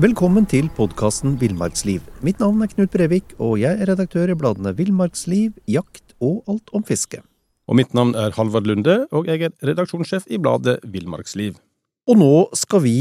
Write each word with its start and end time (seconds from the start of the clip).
Velkommen 0.00 0.46
til 0.48 0.70
podkasten 0.72 1.34
Villmarksliv. 1.36 2.00
Mitt 2.24 2.38
navn 2.40 2.62
er 2.64 2.70
Knut 2.70 2.88
Brevik, 2.94 3.34
og 3.36 3.58
jeg 3.60 3.76
er 3.82 3.90
redaktør 3.90 4.30
i 4.32 4.36
bladene 4.38 4.70
Villmarksliv, 4.78 5.58
Jakt 5.68 6.14
og 6.24 6.38
Alt 6.48 6.72
om 6.72 6.86
fiske. 6.88 7.18
Og 7.68 7.76
mitt 7.76 7.92
navn 7.92 8.14
er 8.16 8.32
Halvard 8.32 8.64
Lunde, 8.70 8.94
og 9.12 9.28
jeg 9.28 9.44
er 9.44 9.52
redaksjonssjef 9.68 10.24
i 10.32 10.38
bladet 10.40 10.78
Villmarksliv. 10.88 11.58
Og 12.08 12.16
nå 12.16 12.30
skal 12.56 12.80
vi 12.86 12.94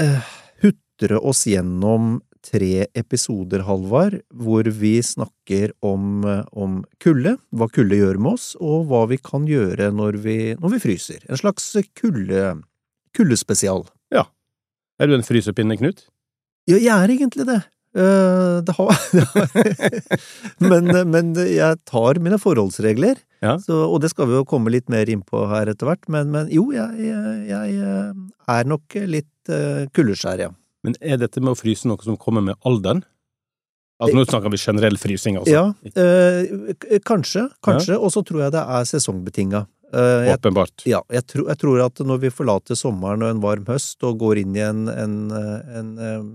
eh, 0.00 0.32
hutre 0.64 1.20
oss 1.20 1.44
gjennom 1.50 2.22
tre 2.46 2.86
episoder, 2.96 3.66
Halvard, 3.68 4.22
hvor 4.32 4.64
vi 4.80 4.94
snakker 5.04 5.76
om, 5.84 6.24
eh, 6.24 6.42
om 6.56 6.80
kulde, 7.04 7.36
hva 7.52 7.68
kulde 7.68 8.00
gjør 8.00 8.16
med 8.16 8.38
oss, 8.38 8.54
og 8.56 8.88
hva 8.88 9.04
vi 9.12 9.20
kan 9.20 9.44
gjøre 9.44 9.92
når 9.92 10.22
vi, 10.24 10.40
når 10.56 10.78
vi 10.78 10.84
fryser. 10.88 11.20
En 11.28 11.44
slags 11.44 11.68
kulde, 12.00 12.62
kuldespesial. 13.12 13.90
Ja. 14.08 14.30
Er 14.96 15.12
du 15.12 15.18
en 15.20 15.28
frysepinne, 15.34 15.76
Knut? 15.76 16.06
Ja, 16.66 16.76
jeg 16.76 16.92
er 16.92 17.14
egentlig 17.14 17.46
det. 17.48 17.62
Uh, 17.96 18.60
det 18.66 18.74
har, 18.76 18.98
men, 20.70 20.90
men, 21.08 21.30
jeg 21.48 21.78
tar 21.88 22.20
mine 22.20 22.36
forholdsregler, 22.36 23.22
Ja. 23.40 23.54
så, 23.62 23.78
og 23.86 24.02
det 24.02 24.10
skal 24.12 24.28
vi 24.28 24.36
jo 24.36 24.44
komme 24.48 24.72
litt 24.74 24.90
mer 24.92 25.08
inn 25.08 25.22
på 25.24 25.46
her 25.48 25.70
etter 25.72 25.88
hvert. 25.88 26.04
Men, 26.12 26.28
men 26.34 26.50
jo, 26.52 26.68
jeg, 26.76 26.92
jeg, 27.00 27.48
jeg 27.48 27.80
er 28.52 28.68
nok 28.68 28.98
litt 29.08 29.52
kuldeskjær, 29.96 30.44
ja. 30.44 30.50
Men 30.84 30.98
er 31.00 31.22
dette 31.22 31.40
med 31.40 31.54
å 31.54 31.58
fryse 31.58 31.88
noe 31.88 32.02
som 32.04 32.18
kommer 32.20 32.44
med 32.44 32.58
alderen? 32.68 33.00
Altså, 33.96 34.18
nå 34.18 34.26
snakker 34.28 34.52
vi 34.52 34.60
generell 34.60 34.98
frysing, 35.00 35.38
altså. 35.40 35.54
Ja, 35.54 35.62
øh, 36.02 36.74
kanskje. 36.76 37.00
kanskje, 37.08 37.46
kanskje, 37.64 37.96
og 37.96 38.12
så 38.12 38.22
tror 38.28 38.42
jeg 38.44 38.52
det 38.52 38.64
er 38.76 38.90
sesongbetinga. 38.90 39.62
Uh, 39.94 40.26
jeg, 40.26 40.36
Åpenbart. 40.40 40.82
ja, 40.84 40.98
jeg, 41.14 41.24
tror, 41.30 41.46
jeg 41.48 41.60
tror 41.62 41.80
at 41.84 42.00
når 42.04 42.18
vi 42.26 42.30
forlater 42.34 42.76
sommeren 42.76 43.22
og 43.22 43.30
en 43.30 43.40
varm 43.40 43.64
høst 43.70 44.02
og 44.04 44.18
går 44.20 44.42
inn 44.42 44.56
i 44.58 44.64
en, 44.66 44.82
en, 44.90 45.14
en, 45.30 45.92
en 46.02 46.26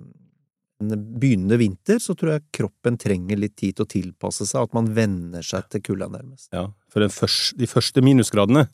begynnende 0.90 1.58
vinter, 1.62 2.00
så 2.02 2.16
tror 2.18 2.36
jeg 2.36 2.48
kroppen 2.58 2.98
trenger 3.02 3.40
litt 3.40 3.56
tid 3.60 3.78
til 3.78 3.86
å 3.86 3.92
tilpasse 3.92 4.48
seg, 4.50 4.68
at 4.68 4.76
man 4.78 4.90
venner 4.96 5.46
seg 5.46 5.68
til 5.72 5.84
kulda 5.86 6.10
nærmest. 6.12 6.50
Ja, 6.56 6.68
for 6.92 7.06
den 7.06 7.14
først, 7.14 7.56
de 7.60 7.70
første 7.70 8.04
minusgradene 8.06 8.68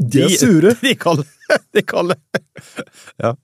De 0.00 0.24
er 0.24 0.34
sure! 0.34 0.74
De 0.80 0.88
de 0.90 0.96
kalde! 0.98 1.26
De 1.76 1.84
kalde. 1.86 2.16
ja. 3.20 3.34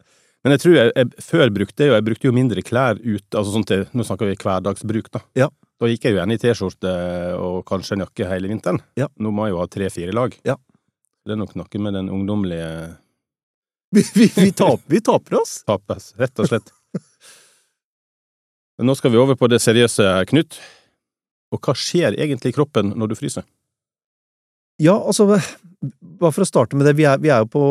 Men 0.47 0.55
jeg 0.55 0.63
tror 0.63 0.77
jeg, 0.79 0.91
jeg 0.95 1.25
før 1.27 1.51
brukte 1.51 1.83
jeg 1.83 1.91
jo, 1.91 1.95
jeg 1.97 2.07
brukte 2.07 2.29
jo 2.29 2.35
mindre 2.37 2.63
klær 2.63 3.01
ut, 3.03 3.27
altså 3.35 3.51
sånn 3.51 3.65
til, 3.67 3.81
nå 3.91 4.05
snakker 4.07 4.29
vi 4.31 4.37
hverdagsbruk 4.39 5.09
da. 5.17 5.25
Ja. 5.35 5.49
Da 5.77 5.89
gikk 5.91 6.07
jeg 6.07 6.15
jo 6.15 6.21
gjerne 6.21 6.37
i 6.37 6.41
t-skjorte 6.41 6.93
og 7.43 7.57
kanskje 7.69 7.97
en 7.97 8.05
jakke 8.07 8.29
hele 8.31 8.49
vinteren. 8.49 8.79
Ja. 8.97 9.11
Nå 9.19 9.33
må 9.35 9.49
jeg 9.49 9.57
jo 9.57 9.59
ha 9.61 9.67
tre-fire 9.69 10.15
lag. 10.15 10.37
Ja. 10.47 10.55
Det 11.27 11.35
er 11.35 11.41
nok 11.41 11.57
noe 11.59 11.83
med 11.83 11.99
den 11.99 12.13
ungdommelige 12.15 12.71
Vi, 13.91 14.05
vi, 14.15 14.29
vi, 14.37 14.53
taper, 14.55 14.87
vi 14.87 15.01
taper 15.03 15.41
oss! 15.41 15.59
tapes, 15.67 16.13
rett 16.21 16.43
og 16.43 16.53
slett. 16.53 16.71
Nå 18.83 18.95
skal 18.99 19.13
vi 19.15 19.21
over 19.21 19.39
på 19.39 19.49
det 19.49 19.63
seriøse, 19.65 20.05
Knut. 20.29 20.59
Og 21.55 21.63
hva 21.63 21.77
skjer 21.79 22.17
egentlig 22.19 22.53
i 22.53 22.57
kroppen 22.57 22.93
når 22.99 23.13
du 23.13 23.19
fryser? 23.19 23.47
Ja, 24.83 24.99
altså, 24.99 25.39
bare 25.81 26.35
for 26.35 26.45
å 26.45 26.49
starte 26.49 26.77
med 26.77 26.89
det, 26.89 26.97
vi 26.99 27.07
er, 27.09 27.21
vi 27.23 27.33
er 27.33 27.45
jo 27.45 27.53
på 27.55 27.67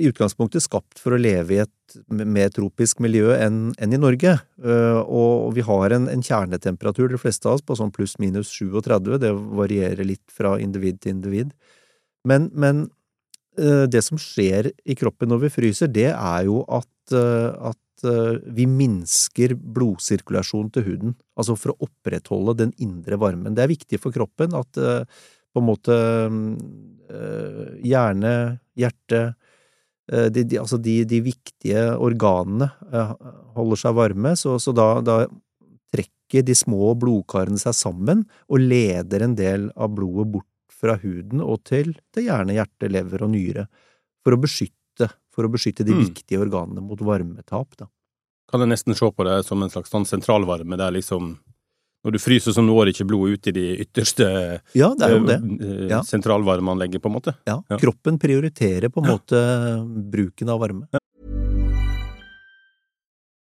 i 0.00 0.08
utgangspunktet 0.08 0.64
skapt 0.64 1.00
for 1.02 1.14
å 1.14 1.20
leve 1.20 1.54
i 1.54 1.60
et 1.62 1.96
mer 2.08 2.48
tropisk 2.54 3.02
miljø 3.04 3.34
enn 3.36 3.74
enn 3.82 3.92
i 3.92 4.00
Norge. 4.00 4.38
Eh, 4.64 5.00
og 5.02 5.52
vi 5.56 5.64
har 5.66 5.94
en, 5.96 6.08
en 6.08 6.24
kjernetemperatur, 6.24 7.10
de 7.12 7.20
fleste 7.20 7.48
av 7.48 7.58
oss, 7.58 7.66
på 7.66 7.76
sånn 7.78 7.92
pluss 7.94 8.16
minus 8.22 8.52
37. 8.54 9.18
Det 9.22 9.32
varierer 9.32 10.08
litt 10.08 10.24
fra 10.32 10.56
individ 10.62 11.02
til 11.02 11.16
individ. 11.16 11.52
Men, 12.28 12.48
men 12.54 12.86
eh, 13.58 13.84
det 13.90 14.04
som 14.06 14.20
skjer 14.20 14.72
i 14.84 14.96
kroppen 14.98 15.32
når 15.32 15.46
vi 15.46 15.54
fryser, 15.58 15.92
det 15.92 16.10
er 16.14 16.48
jo 16.48 16.62
at, 16.72 16.92
eh, 17.16 17.72
eh, 18.08 18.40
vi 18.56 18.66
minsker 18.68 19.54
blodsirkulasjonen 19.56 20.72
til 20.74 20.86
huden. 20.88 21.14
Altså 21.38 21.56
for 21.58 21.74
å 21.74 21.86
opprettholde 21.88 22.56
den 22.64 22.74
indre 22.82 23.18
varmen. 23.20 23.54
Det 23.56 23.64
er 23.64 23.72
viktig 23.72 24.00
for 24.02 24.14
kroppen 24.14 24.56
at 24.58 24.80
eh, 24.80 25.04
på 25.52 25.62
en 25.62 25.68
måte 25.68 25.96
eh, 25.96 27.64
hjerne, 27.84 28.34
hjerte 28.78 29.24
de, 30.12 30.42
de, 30.42 30.56
altså 30.58 30.76
de, 30.82 30.96
de 31.08 31.20
viktige 31.22 31.84
organene 32.02 32.66
holder 33.54 33.78
seg 33.78 33.94
varme, 33.96 34.32
så, 34.36 34.56
så 34.60 34.74
da, 34.74 34.86
da 35.00 35.14
trekker 35.94 36.42
de 36.44 36.56
små 36.58 36.90
blodkarene 36.98 37.60
seg 37.62 37.76
sammen 37.78 38.24
og 38.50 38.64
leder 38.64 39.24
en 39.24 39.36
del 39.38 39.68
av 39.78 39.94
blodet 39.94 40.26
bort 40.34 40.48
fra 40.82 40.98
huden 40.98 41.42
og 41.44 41.62
til, 41.68 41.94
til 42.12 42.26
hjerne, 42.26 42.56
hjerte, 42.58 42.90
lever 42.90 43.24
og 43.24 43.32
nyre, 43.36 43.66
for 44.24 44.34
å 44.34 44.40
beskytte, 44.42 44.81
for 45.32 45.44
å 45.48 45.50
beskytte 45.52 45.84
de 45.84 45.92
Mm. 45.96 46.04
viktige 46.12 46.38
organene 46.44 46.80
mot 46.84 46.98
varmetap. 47.00 47.76
Da. 47.76 47.86
Kan 48.50 48.60
jeg 48.60 48.68
nesten 48.68 48.94
se 48.94 49.10
på 49.10 49.24
det 49.24 49.44
som 49.46 49.62
en 49.62 49.70
slags 49.70 49.90
sånn 49.90 50.04
sentralvarme, 50.06 50.76
der 50.76 50.90
liksom 50.92 51.38
Når 52.04 52.12
du 52.12 52.18
fryser, 52.18 52.50
så 52.50 52.58
når 52.66 52.88
ikke 52.90 53.06
blodet 53.06 53.32
ut 53.38 53.46
i 53.46 53.52
de 53.52 53.76
ytterste 53.84 54.60
Ja, 54.74 54.88
det 54.92 55.02
er 55.06 55.12
jo 55.16 55.24
det. 55.24 55.36
eh, 55.62 55.88
Ja. 55.88 56.00
sentralvarmeanlegget, 56.02 56.98
på 57.00 57.06
en 57.06 57.14
måte. 57.14 57.36
Ja, 57.46 57.62
Ja. 57.70 57.76
Kroppen 57.78 58.18
prioriterer 58.18 58.88
på 58.90 59.04
en 59.04 59.10
måte 59.16 60.10
bruken 60.10 60.48
av 60.50 60.58
varme. 60.58 60.88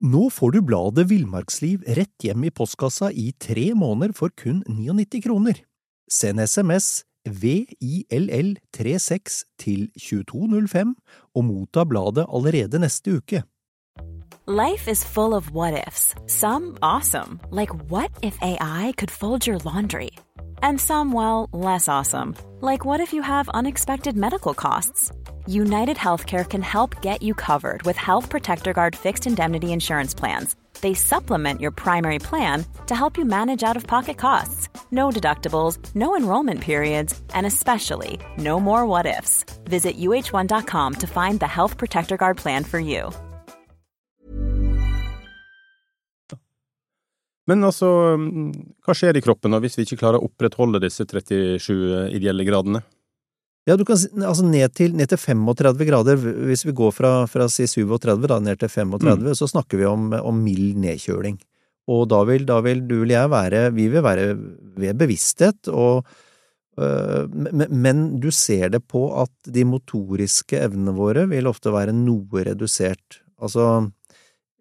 Nå 0.05 0.27
får 0.31 0.53
du 0.53 0.61
bladet 0.61 1.07
Villmarksliv 1.09 1.85
rett 1.97 2.19
hjem 2.23 2.45
i 2.45 2.51
postkassa 2.51 3.11
i 3.17 3.33
tre 3.41 3.71
måneder 3.73 4.15
for 4.15 4.29
kun 4.37 4.63
99 4.69 5.23
kroner. 5.25 5.63
Send 6.11 6.39
SMS 6.41 7.05
VILL36 7.29 9.45
til 9.59 9.91
2205 9.99 10.95
og 11.35 11.45
motta 11.45 11.85
bladet 11.85 12.27
allerede 12.29 12.79
neste 12.79 13.17
uke. 13.17 13.43
Life 14.47 14.91
is 14.91 15.05
full 15.05 15.33
of 15.33 15.51
what 15.53 15.87
ifs. 15.89 16.15
Some 16.27 16.77
awesome, 16.83 17.41
like 17.51 17.73
what 17.91 18.11
if 18.23 18.37
AI 18.43 18.93
could 18.99 19.11
fold 19.11 19.47
your 19.47 19.59
laundry? 19.65 20.11
And 20.63 20.79
some, 20.79 21.13
well, 21.13 21.49
less 21.53 21.89
awesome, 21.89 22.35
like 22.61 22.85
what 22.85 23.01
if 23.01 23.15
you 23.15 23.23
have 23.23 23.49
unexpected 23.55 24.17
medical 24.17 24.53
costs? 24.53 25.13
United 25.47 25.97
Healthcare 25.97 26.49
can 26.49 26.63
help 26.63 27.01
get 27.01 27.23
you 27.23 27.33
covered 27.33 27.85
with 27.85 27.97
Health 27.97 28.29
Protector 28.29 28.75
Guard 28.75 28.97
fixed 28.97 29.27
indemnity 29.27 29.73
insurance 29.73 30.13
plans. 30.13 30.57
They 30.85 30.93
supplement 30.93 31.63
your 31.63 31.73
primary 31.73 32.19
plan 32.19 32.67
to 32.89 32.95
help 32.95 33.17
you 33.17 33.25
manage 33.25 33.63
out 33.63 33.77
of 33.77 33.87
pocket 33.87 34.19
costs. 34.19 34.69
No 34.91 35.09
deductibles, 35.09 35.79
no 35.95 36.15
enrollment 36.15 36.61
periods, 36.61 37.19
and 37.33 37.47
especially 37.47 38.19
no 38.37 38.61
more 38.61 38.85
what 38.85 39.07
ifs. 39.07 39.47
Visit 39.65 39.97
uh1.com 39.97 40.95
to 41.01 41.07
find 41.07 41.41
the 41.41 41.47
Health 41.47 41.79
Protector 41.79 42.19
Guard 42.19 42.37
plan 42.37 42.65
for 42.65 42.79
you. 42.79 43.11
Men 47.47 47.65
altså, 47.65 47.89
mm, 48.21 48.53
hva 48.85 48.93
skjer 48.97 49.17
i 49.17 49.25
kroppen 49.25 49.57
hvis 49.65 49.79
vi 49.79 49.89
ikke 49.89 50.03
klarer 50.05 50.21
å 50.21 50.29
opprettholde 50.29 50.85
disse 50.85 51.09
37 51.09 52.13
ideelle 52.13 52.45
gradene? 52.45 52.85
Ja, 53.65 53.79
du 53.81 53.85
kan 53.89 53.97
si 53.97 54.11
altså 54.21 54.45
ned 54.45 54.75
til, 54.77 54.93
ned 54.97 55.09
til 55.09 55.21
35 55.21 55.87
grader. 55.89 56.21
Hvis 56.21 56.67
vi 56.67 56.75
går 56.77 56.93
fra, 56.93 57.13
fra 57.31 57.49
si 57.49 57.65
37 57.71 58.29
da, 58.29 58.39
ned 58.45 58.61
til 58.61 58.69
35, 58.69 59.33
så 59.41 59.49
snakker 59.49 59.81
vi 59.81 59.89
om, 59.89 60.11
om 60.21 60.43
mild 60.45 60.77
nedkjøling. 60.83 61.39
Og 61.89 62.05
da 62.13 62.21
vil, 62.29 62.45
da 62.49 62.59
vil 62.65 62.83
du 62.89 63.03
eller 63.03 63.13
jeg 63.13 63.29
være 63.33 63.59
Vi 63.77 63.89
vil 63.93 64.05
være 64.05 64.29
ved 64.81 65.01
bevissthet, 65.01 65.69
og 65.69 66.07
øh, 66.81 67.29
men, 67.29 67.67
men 67.69 68.07
du 68.21 68.31
ser 68.33 68.71
det 68.73 68.81
på 68.89 69.07
at 69.21 69.53
de 69.53 69.67
motoriske 69.69 70.61
evnene 70.65 70.97
våre 70.97 71.27
vil 71.29 71.49
ofte 71.49 71.73
være 71.73 71.93
noe 71.97 72.45
redusert. 72.49 73.21
Altså 73.41 73.87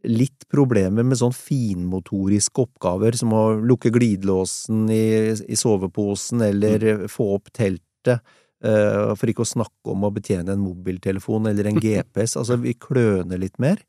litt 0.03 0.47
problemer 0.51 1.05
med 1.07 1.19
sånn 1.19 1.35
finmotoriske 1.35 2.65
oppgaver 2.65 3.15
som 3.15 3.31
å 3.35 3.43
lukke 3.63 3.91
glidelåsen 3.95 4.87
i, 4.91 5.31
i 5.31 5.59
soveposen 5.59 6.43
eller 6.43 7.05
få 7.11 7.33
opp 7.37 7.51
teltet. 7.55 8.19
Eh, 8.63 9.13
for 9.19 9.27
ikke 9.27 9.43
å 9.43 9.49
snakke 9.49 9.91
om 9.91 10.05
å 10.07 10.11
betjene 10.15 10.53
en 10.55 10.63
mobiltelefon 10.63 11.49
eller 11.51 11.67
en 11.67 11.79
GPS. 11.83 12.37
Altså, 12.39 12.59
vi 12.63 12.75
kløner 12.79 13.41
litt 13.41 13.59
mer. 13.61 13.81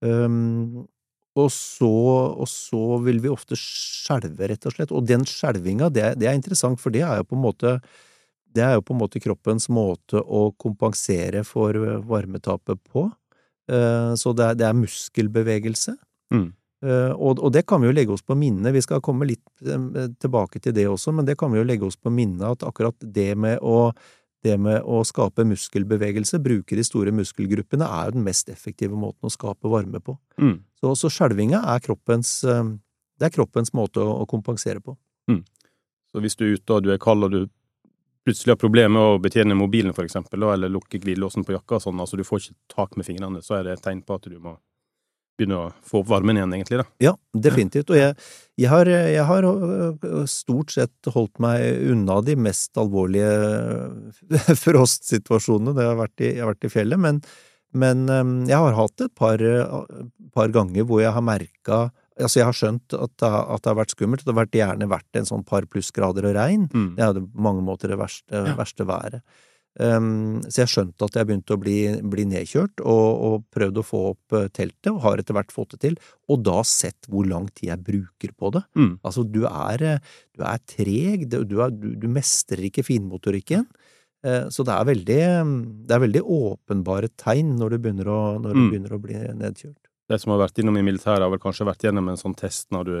Um, 0.00 0.86
og 1.38 1.50
så, 1.54 1.90
og 2.40 2.48
så 2.50 2.98
vil 3.04 3.20
vi 3.22 3.30
ofte 3.30 3.58
skjelve, 3.58 4.48
rett 4.50 4.66
og 4.66 4.74
slett. 4.74 4.94
Og 4.94 5.06
den 5.06 5.26
skjelvinga, 5.28 5.90
det, 5.92 6.14
det 6.22 6.30
er 6.30 6.38
interessant, 6.38 6.80
for 6.80 6.94
det 6.94 7.04
er 7.06 7.20
jo 7.20 7.28
på 7.28 7.38
en 7.38 7.44
måte 7.44 7.78
det 8.56 8.62
er 8.64 8.78
jo 8.78 8.82
på 8.88 8.94
en 8.94 9.02
måte 9.02 9.20
kroppens 9.20 9.68
måte 9.70 10.22
å 10.24 10.48
kompensere 10.56 11.42
for 11.46 11.76
eh, 11.76 11.98
varmetapet 12.08 12.80
på. 12.88 13.04
Uh, 13.68 14.16
Så 14.16 14.32
det 14.32 14.46
er, 14.46 14.54
det 14.56 14.64
er 14.64 14.78
muskelbevegelse. 14.78 15.92
Mm. 16.32 16.48
Eh, 16.84 17.10
Og, 17.10 17.40
og 17.42 17.50
det 17.52 17.64
kan 17.66 17.82
vi 17.82 17.88
jo 17.88 17.94
legge 17.96 18.14
oss 18.14 18.22
på 18.22 18.36
minnet. 18.38 18.72
Vi 18.74 18.82
skal 18.84 19.02
komme 19.02 19.26
litt 19.26 19.42
eh, 19.66 20.06
tilbake 20.22 20.60
til 20.62 20.74
det 20.76 20.86
også, 20.86 21.12
men 21.12 21.26
det 21.26 21.38
kan 21.38 21.50
vi 21.52 21.58
jo 21.58 21.66
legge 21.66 21.86
oss 21.88 21.98
på 21.98 22.12
minnet 22.14 22.46
at 22.46 22.62
akkurat 22.62 22.94
det 23.02 23.34
med 23.34 23.58
å, 23.62 23.90
det 24.46 24.54
med 24.62 24.86
å 24.86 25.02
skape 25.06 25.46
muskelbevegelse, 25.48 26.38
bruke 26.38 26.78
de 26.78 26.84
store 26.86 27.10
muskelgruppene, 27.14 27.84
er 27.84 28.08
jo 28.10 28.18
den 28.20 28.26
mest 28.28 28.48
effektive 28.52 28.94
måten 28.94 29.26
å 29.26 29.34
skape 29.34 29.68
varme 29.68 29.98
på. 29.98 30.14
Mm. 30.38 30.60
Så, 30.78 30.94
så 30.94 31.10
skjelvinga 31.10 31.64
er 31.74 31.82
kroppens, 31.82 32.44
eh, 32.46 32.64
det 33.18 33.30
er 33.30 33.34
kroppens 33.34 33.74
måte 33.74 34.04
å, 34.04 34.20
å 34.22 34.28
kompensere 34.30 34.80
på. 34.84 34.94
Så 36.08 36.22
hvis 36.22 36.38
du 36.38 36.46
er 36.46 36.54
ute 36.56 36.76
og 36.78 36.86
du 36.86 36.92
er 36.94 37.02
kald 37.02 37.26
og 37.26 37.34
du 37.34 37.40
plutselig 38.24 38.54
har 38.54 38.60
problemer 38.60 38.94
med 38.94 39.02
å 39.02 39.18
betjene 39.24 39.56
mobilen, 39.58 39.94
for 39.96 40.06
eksempel, 40.06 40.46
eller 40.46 40.70
lukke 40.70 41.00
glidelåsen 41.00 41.42
på 41.48 41.56
jakka 41.56 41.80
sånn, 41.82 41.98
altså 42.00 42.16
du 42.20 42.24
får 42.28 42.44
ikke 42.44 42.58
tak 42.74 42.96
med 42.96 43.08
fingrene, 43.08 43.42
så 43.42 43.58
er 43.58 43.66
det 43.66 43.74
et 43.74 43.84
tegn 43.84 44.02
på 44.04 44.14
at 44.20 44.28
du 44.28 44.38
må 44.38 44.54
begynne 45.38 45.58
å 45.62 45.66
få 45.86 46.00
opp 46.02 46.08
varmen 46.10 46.36
igjen, 46.40 46.52
egentlig. 46.56 46.80
da. 46.82 46.86
Ja, 47.04 47.12
definitivt. 47.34 47.92
Og 47.94 47.98
jeg, 48.00 48.16
jeg, 48.58 48.68
har, 48.72 48.90
jeg 48.90 49.24
har 49.28 49.46
øh, 49.48 50.24
stort 50.30 50.74
sett 50.74 51.10
holdt 51.14 51.38
meg 51.42 51.62
unna 51.94 52.18
de 52.26 52.34
mest 52.36 52.76
alvorlige 52.80 53.30
frostsituasjonene. 54.64 55.74
da 55.76 55.90
har 55.92 56.00
vært 56.02 56.24
i, 56.24 56.32
jeg 56.36 56.42
har 56.44 56.52
vært 56.52 56.66
i 56.68 56.72
fjellet, 56.72 57.00
men, 57.02 57.22
men 57.78 58.04
jeg 58.48 58.58
har 58.58 58.76
hatt 58.78 59.06
et 59.06 59.14
par, 59.18 59.42
par 60.34 60.52
ganger 60.54 60.86
hvor 60.88 61.02
jeg 61.04 61.14
har 61.16 61.24
merka 61.24 61.86
Altså, 62.18 62.40
jeg 62.40 62.46
har 62.48 62.56
skjønt 62.58 62.94
at 62.98 63.12
det, 63.22 63.28
at 63.30 63.60
det 63.62 63.70
har 63.70 63.76
vært 63.78 63.92
skummelt. 63.94 64.24
Det 64.26 64.32
har 64.32 64.38
vært, 64.40 64.56
gjerne 64.58 64.86
vært 64.90 65.18
en 65.20 65.28
sånn 65.28 65.44
par 65.46 65.62
plussgrader 65.70 66.26
og 66.26 66.32
regn. 66.34 66.64
Mm. 66.72 66.88
Det 66.96 67.04
er 67.04 67.12
jo 67.14 67.20
på 67.30 67.44
mange 67.46 67.62
måter 67.62 67.92
det 67.92 67.98
verste, 68.00 68.40
Ja. 68.48 68.56
verste 68.58 68.86
været. 68.88 69.20
Um, 69.78 70.40
så 70.50 70.64
jeg 70.64 70.70
skjønte 70.72 71.06
at 71.06 71.14
jeg 71.20 71.26
begynte 71.28 71.54
å 71.54 71.60
bli, 71.62 71.76
bli 72.10 72.24
nedkjørt, 72.26 72.80
og, 72.82 73.20
og 73.28 73.44
prøvde 73.54 73.78
å 73.78 73.86
få 73.86 74.00
opp 74.10 74.34
eh, 74.34 74.48
teltet, 74.50 74.88
og 74.90 75.02
har 75.04 75.18
etter 75.22 75.36
hvert 75.36 75.52
fått 75.54 75.76
det 75.76 75.80
til. 75.84 75.98
Og 76.28 76.42
da 76.42 76.56
sett 76.66 77.06
hvor 77.06 77.28
lang 77.30 77.46
tid 77.54 77.68
jeg 77.70 77.84
bruker 77.86 78.32
på 78.34 78.50
det. 78.56 78.64
Mm. 78.74 78.96
Altså, 79.06 79.22
du 79.22 79.44
er, 79.46 79.84
eh, 79.92 80.00
du 80.34 80.42
er 80.42 80.58
treg, 80.66 81.28
du, 81.30 81.38
er, 81.62 81.70
du, 81.70 81.92
du 81.94 82.08
mestrer 82.10 82.64
ikke 82.66 82.82
finmotorikken. 82.88 83.68
Eh, 84.26 84.48
Så 84.50 84.64
det 84.66 84.74
er 84.74 84.88
veldig, 84.90 85.20
det 85.86 85.94
er 85.94 86.02
veldig 86.08 86.24
åpenbare 86.26 87.12
tegn 87.14 87.54
når 87.60 87.76
du 87.76 87.78
begynner 87.84 88.10
å, 88.10 88.18
når 88.42 88.50
du 88.50 88.58
Mm. 88.64 88.70
begynner 88.72 88.96
å 88.98 89.02
bli 89.04 89.14
nedkjørt. 89.14 89.78
De 90.10 90.16
som 90.18 90.32
har 90.32 90.40
vært 90.48 90.58
innom 90.58 90.76
i 90.80 90.82
militæret, 90.82 91.22
har 91.22 91.30
vel 91.30 91.38
kanskje 91.38 91.66
vært 91.68 91.84
gjennom 91.86 92.08
en 92.10 92.16
sånn 92.18 92.34
test 92.34 92.66
når 92.74 92.84
du 92.88 92.94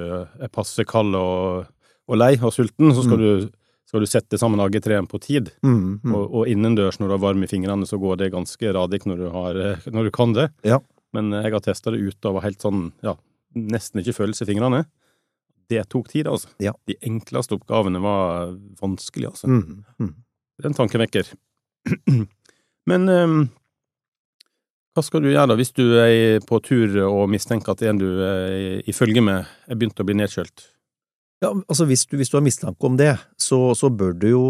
er 0.44 0.50
passe 0.52 0.84
kald 0.86 1.16
og, 1.16 1.66
og 2.06 2.16
lei 2.20 2.34
og 2.38 2.52
sulten, 2.54 2.92
så 2.94 3.02
skal, 3.02 3.18
Mm. 3.18 3.24
du, 3.48 3.50
skal 3.88 4.04
du 4.04 4.08
sette 4.10 4.38
sammen 4.38 4.60
AG3-en 4.60 5.08
på 5.08 5.18
tid. 5.24 5.48
Mm, 5.64 6.00
mm. 6.04 6.12
Og, 6.12 6.24
og 6.40 6.50
innendørs, 6.52 6.98
når 7.00 7.08
du 7.08 7.14
har 7.14 7.22
varme 7.22 7.46
i 7.46 7.50
fingrene, 7.50 7.88
så 7.88 7.96
går 8.00 8.20
det 8.20 8.34
ganske 8.34 8.72
radig 8.76 9.00
når 9.08 9.22
du, 9.22 9.26
har, 9.32 9.60
eh, 9.64 9.88
når 9.88 10.08
du 10.08 10.12
kan 10.12 10.34
det. 10.36 10.50
Ja. 10.68 10.82
Men 11.16 11.32
eh, 11.32 11.46
jeg 11.46 11.56
har 11.56 11.64
testa 11.64 11.94
det 11.94 12.02
ute 12.04 12.28
og 12.28 12.36
var 12.36 12.44
helt 12.44 12.60
sånn, 12.64 12.90
ja, 13.06 13.16
nesten 13.56 14.02
ikke 14.02 14.18
følelse 14.20 14.44
i 14.44 14.50
fingrene. 14.50 14.82
Det 15.72 15.86
tok 15.92 16.12
tid, 16.12 16.28
altså. 16.28 16.52
Ja. 16.60 16.74
De 16.88 16.98
enkleste 17.04 17.56
oppgavene 17.56 18.00
var 18.04 18.52
vanskelig, 18.80 19.30
altså. 19.32 19.48
Mm, 19.48 19.84
mm. 20.00 20.12
Det 20.58 20.66
er 20.66 20.72
en 20.72 20.80
tankevekker. 20.82 21.32
Men 22.92 23.08
um, 23.08 23.40
hva 24.96 25.04
skal 25.04 25.24
du 25.24 25.30
gjøre 25.30 25.48
da, 25.48 25.56
hvis 25.56 25.72
du 25.76 25.84
er 26.02 26.44
på 26.44 26.60
tur 26.64 26.96
og 27.06 27.28
mistenker 27.32 27.72
at 27.72 27.84
en 27.88 28.00
du 28.00 28.08
er 28.24 28.80
i 28.84 28.96
følge 28.96 29.24
med, 29.24 29.48
er 29.68 29.80
begynt 29.80 30.00
å 30.00 30.06
bli 30.08 30.16
nedkjølt? 30.20 30.68
Ja, 31.44 31.52
altså 31.54 31.86
hvis 31.86 32.02
du, 32.10 32.16
hvis 32.18 32.32
du 32.32 32.38
har 32.38 32.42
mistanke 32.46 32.86
om 32.86 32.96
det, 32.98 33.12
så, 33.38 33.74
så 33.78 33.90
bør 33.94 34.16
du 34.18 34.26
jo 34.32 34.46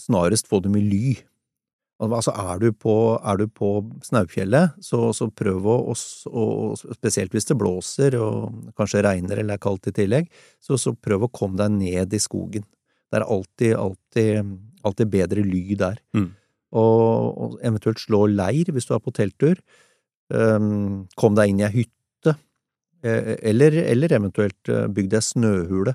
snarest 0.00 0.48
få 0.48 0.62
dem 0.64 0.78
i 0.78 0.84
ly. 0.84 1.02
Altså 1.98 2.30
er 2.30 2.60
du 2.62 2.68
på, 2.70 2.94
er 3.18 3.40
du 3.40 3.48
på 3.50 3.68
Snaufjellet, 4.06 4.76
så, 4.84 5.08
så 5.16 5.26
prøv 5.34 5.66
å, 5.66 5.76
å 5.90 6.44
Spesielt 6.78 7.34
hvis 7.34 7.48
det 7.50 7.58
blåser 7.58 8.14
og 8.22 8.70
kanskje 8.78 9.02
regner 9.02 9.42
eller 9.42 9.58
er 9.58 9.62
kaldt 9.62 9.90
i 9.90 9.94
tillegg, 9.96 10.28
så, 10.62 10.78
så 10.78 10.94
prøv 10.94 11.26
å 11.26 11.32
komme 11.34 11.58
deg 11.58 11.74
ned 11.74 12.14
i 12.14 12.22
skogen. 12.22 12.64
Det 13.08 13.18
er 13.18 13.26
alltid, 13.26 13.74
alltid, 13.80 14.54
alltid 14.86 15.10
bedre 15.10 15.42
ly 15.42 15.64
der. 15.80 15.98
Mm. 16.14 16.30
Og, 16.78 17.28
og 17.42 17.58
eventuelt 17.64 18.00
slå 18.00 18.26
leir 18.30 18.70
hvis 18.72 18.88
du 18.88 18.94
er 18.94 19.02
på 19.02 19.14
telttur. 19.16 19.60
Um, 20.28 21.06
kom 21.18 21.34
deg 21.36 21.50
inn 21.50 21.62
i 21.62 21.66
ei 21.66 21.74
hytte, 21.80 21.94
eller, 23.02 23.72
eller 23.84 24.12
eventuelt 24.16 24.58
bygd 24.66 24.94
bygg 24.94 25.10
deg 25.12 25.22
snøhule. 25.24 25.94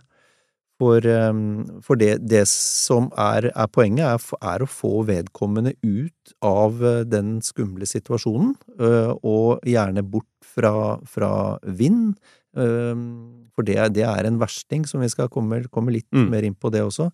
For, 0.82 1.06
um, 1.06 1.82
for 1.86 2.00
det, 2.00 2.16
det 2.28 2.44
som 2.50 3.12
er, 3.20 3.52
er 3.54 3.68
poenget, 3.72 4.04
er, 4.10 4.40
er 4.42 4.64
å 4.66 4.70
få 4.70 5.04
vedkommende 5.08 5.76
ut 5.86 6.34
av 6.44 6.82
eh, 6.84 7.04
den 7.08 7.38
skumle 7.46 7.86
situasjonen, 7.88 8.56
eh, 8.80 9.12
og 9.22 9.62
gjerne 9.70 10.04
bort 10.04 10.28
fra, 10.56 10.98
fra 11.08 11.34
vind. 11.78 12.16
For 12.54 13.66
det, 13.66 13.78
det 13.96 14.04
er 14.06 14.28
en 14.30 14.36
versting, 14.42 14.84
som 14.86 15.02
vi 15.02 15.08
skal 15.10 15.30
komme, 15.34 15.64
komme 15.74 15.94
litt 15.96 16.10
Mm. 16.14 16.28
mer 16.30 16.46
inn 16.46 16.54
på 16.54 16.70
det 16.70 16.84
også. 16.86 17.08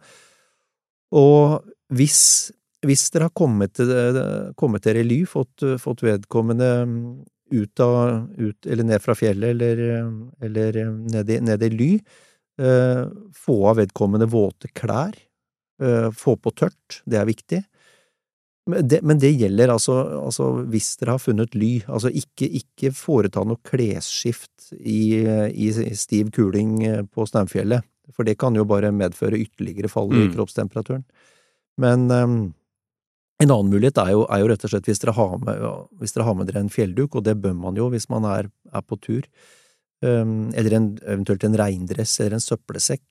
Og 1.15 1.61
hvis, 1.95 2.51
hvis 2.83 3.05
dere 3.13 3.29
har 3.29 3.35
kommet 3.37 3.79
kommet 4.59 4.83
dere 4.83 4.99
i 4.99 5.07
ly, 5.07 5.21
fått, 5.23 5.63
fått 5.79 6.03
vedkommende 6.03 6.67
mm, 6.83 7.05
ut 7.51 7.79
av, 7.79 8.27
ut, 8.37 8.65
eller 8.65 8.83
ned 8.83 9.01
fra 9.03 9.15
fjellet, 9.17 9.49
eller, 9.55 9.81
eller 10.45 10.79
ned, 11.13 11.29
i, 11.29 11.39
ned 11.41 11.63
i 11.63 11.69
ly, 11.73 11.89
eh, 12.61 13.03
få 13.35 13.57
av 13.71 13.79
vedkommende 13.81 14.29
våte 14.29 14.71
klær, 14.75 15.17
eh, 15.81 16.09
få 16.11 16.35
på 16.37 16.53
tørt, 16.55 17.01
det 17.05 17.19
er 17.19 17.29
viktig. 17.29 17.63
Men 18.69 18.87
det, 18.87 18.99
men 19.01 19.17
det 19.17 19.31
gjelder 19.33 19.71
altså, 19.73 19.95
altså 20.19 20.49
hvis 20.69 20.91
dere 20.99 21.15
har 21.15 21.23
funnet 21.23 21.55
ly, 21.57 21.79
altså 21.87 22.11
ikke, 22.13 22.49
ikke 22.59 22.91
foreta 22.93 23.41
noe 23.47 23.57
klesskift 23.65 24.69
i, 24.77 25.25
i, 25.25 25.71
stiv 25.97 26.29
kuling 26.35 26.83
eh, 26.85 27.01
på 27.09 27.25
Snaufjellet, 27.25 27.87
for 28.13 28.27
det 28.27 28.37
kan 28.41 28.55
jo 28.57 28.67
bare 28.69 28.91
medføre 28.93 29.39
ytterligere 29.39 29.89
fall 29.89 30.11
i 30.13 30.27
Mm. 30.27 30.31
kroppstemperaturen. 30.35 31.03
Men 31.79 32.09
ehm, 32.11 32.39
en 33.39 33.53
annen 33.53 33.71
mulighet 33.71 33.99
er 34.01 34.11
jo, 34.13 34.25
er 34.27 34.41
jo 34.41 34.49
rett 34.51 34.63
og 34.67 34.73
slett 34.73 34.87
hvis 34.89 34.99
dere, 34.99 35.15
har 35.15 35.37
med, 35.39 35.65
hvis 36.01 36.15
dere 36.15 36.27
har 36.27 36.35
med 36.35 36.49
dere 36.49 36.63
en 36.65 36.73
fjellduk, 36.73 37.15
og 37.15 37.25
det 37.27 37.37
bør 37.39 37.55
man 37.55 37.79
jo 37.79 37.87
hvis 37.93 38.09
man 38.11 38.27
er, 38.27 38.49
er 38.75 38.83
på 38.83 38.99
tur, 38.99 39.27
um, 40.03 40.49
eller 40.59 40.75
en, 40.75 40.89
eventuelt 41.05 41.45
en 41.47 41.55
regndress 41.61 42.17
eller 42.19 42.35
en 42.35 42.43
søppelsekk, 42.43 43.05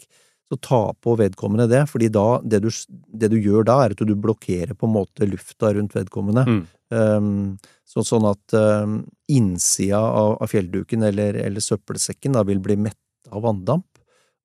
så 0.48 0.56
ta 0.64 0.80
på 1.04 1.14
vedkommende 1.20 1.68
det, 1.68 1.82
fordi 1.90 2.08
da, 2.12 2.26
det 2.44 2.60
du, 2.64 2.68
det 2.88 3.28
du 3.32 3.38
gjør 3.40 3.66
da, 3.68 3.78
er 3.84 3.96
at 3.96 4.04
du 4.04 4.14
blokkerer 4.16 4.76
på 4.76 4.88
en 4.88 4.94
måte 4.94 5.28
lufta 5.28 5.74
rundt 5.76 5.96
vedkommende. 5.96 6.44
Mm. 6.48 6.62
um, 6.92 7.42
så, 7.88 8.04
sånn 8.04 8.28
at 8.28 8.56
um, 8.56 9.00
innsida 9.32 10.00
av, 10.00 10.36
av 10.44 10.52
fjellduken 10.52 11.08
eller, 11.08 11.40
eller 11.40 11.64
søppelsekken 11.64 12.36
da 12.36 12.44
vil 12.48 12.60
bli 12.64 12.76
mett 12.88 13.32
av 13.32 13.44
vanndamp, 13.44 13.88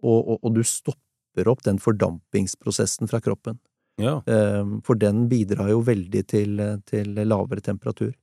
og, 0.04 0.20
og, 0.20 0.40
og 0.40 0.56
du 0.56 0.64
stopper 0.68 1.52
opp 1.52 1.64
den 1.68 1.80
fordampingsprosessen 1.84 3.12
fra 3.12 3.20
kroppen. 3.24 3.60
Ja. 4.02 4.22
Ehm, 4.26 4.82
for 4.82 4.96
den 4.98 5.28
bidrar 5.30 5.70
jo 5.70 5.82
veldig 5.86 6.24
til, 6.28 6.58
til 6.90 7.14
lavere 7.30 7.62
temperatur. 7.62 8.14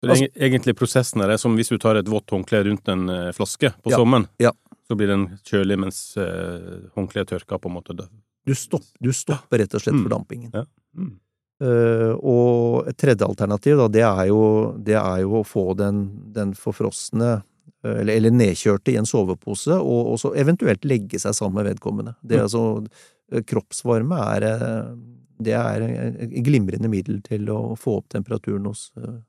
Så 0.00 0.08
det 0.08 0.10
er 0.16 0.24
eg- 0.24 0.42
egentlig 0.48 0.74
prosessen 0.78 1.20
her 1.22 1.30
er 1.30 1.38
som 1.38 1.54
hvis 1.58 1.68
du 1.70 1.76
tar 1.78 1.96
et 2.00 2.08
vått 2.08 2.30
håndkle 2.32 2.64
rundt 2.66 2.88
en 2.88 3.08
eh, 3.12 3.30
flaske 3.36 3.70
på 3.84 3.92
Ja, 3.92 3.98
sommeren, 4.00 4.26
ja. 4.40 4.50
så 4.88 4.96
blir 4.96 5.06
den 5.12 5.26
kjølig 5.46 5.76
mens 5.78 6.16
eh, 6.16 6.88
håndkleet 6.96 7.28
tørker, 7.34 7.58
på 7.60 7.68
en 7.70 7.76
måte. 7.76 7.94
Du, 8.46 8.54
stopp, 8.56 8.82
du 8.98 9.12
stopper 9.12 9.58
rett 9.62 9.74
og 9.76 9.80
slett 9.84 9.94
Mm. 9.98 10.06
fordampingen. 10.08 10.50
Ja. 10.54 10.64
Mm. 10.96 11.18
Uh, 11.60 12.14
og 12.24 12.86
et 12.88 12.96
tredje 12.96 13.20
alternativ, 13.26 13.76
da, 13.76 13.86
det 13.92 14.00
er 14.00 14.26
jo, 14.30 14.38
det 14.80 14.94
er 14.96 15.18
jo 15.20 15.42
å 15.42 15.44
få 15.44 15.74
den, 15.76 15.98
den 16.32 16.54
forfrosne 16.56 17.42
eller, 17.84 18.14
eller 18.14 18.30
nedkjørte 18.32 18.94
i 18.94 18.96
en 18.96 19.04
sovepose, 19.08 19.76
og, 19.76 20.06
og 20.14 20.16
så 20.22 20.30
eventuelt 20.40 20.82
legge 20.88 21.20
seg 21.20 21.36
sammen 21.36 21.60
med 21.60 21.68
vedkommende. 21.74 22.14
Det 22.24 22.38
er 22.38 22.40
Mm. 22.40 22.48
altså 22.48 22.62
Kroppsvarme 23.46 24.18
er 24.36 24.46
eh, 24.48 24.92
det 25.40 25.54
er 25.56 25.84
et 25.84 26.34
glimrende 26.44 26.90
middel 26.92 27.22
til 27.24 27.48
å 27.52 27.76
få 27.78 28.00
opp 28.00 28.10
temperaturen 28.12 28.66
hos, 28.68 28.90
eh, 29.00 29.20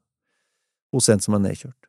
hos 0.91 1.09
en 1.13 1.23
som 1.23 1.37
er 1.37 1.45
nedkjørt. 1.45 1.87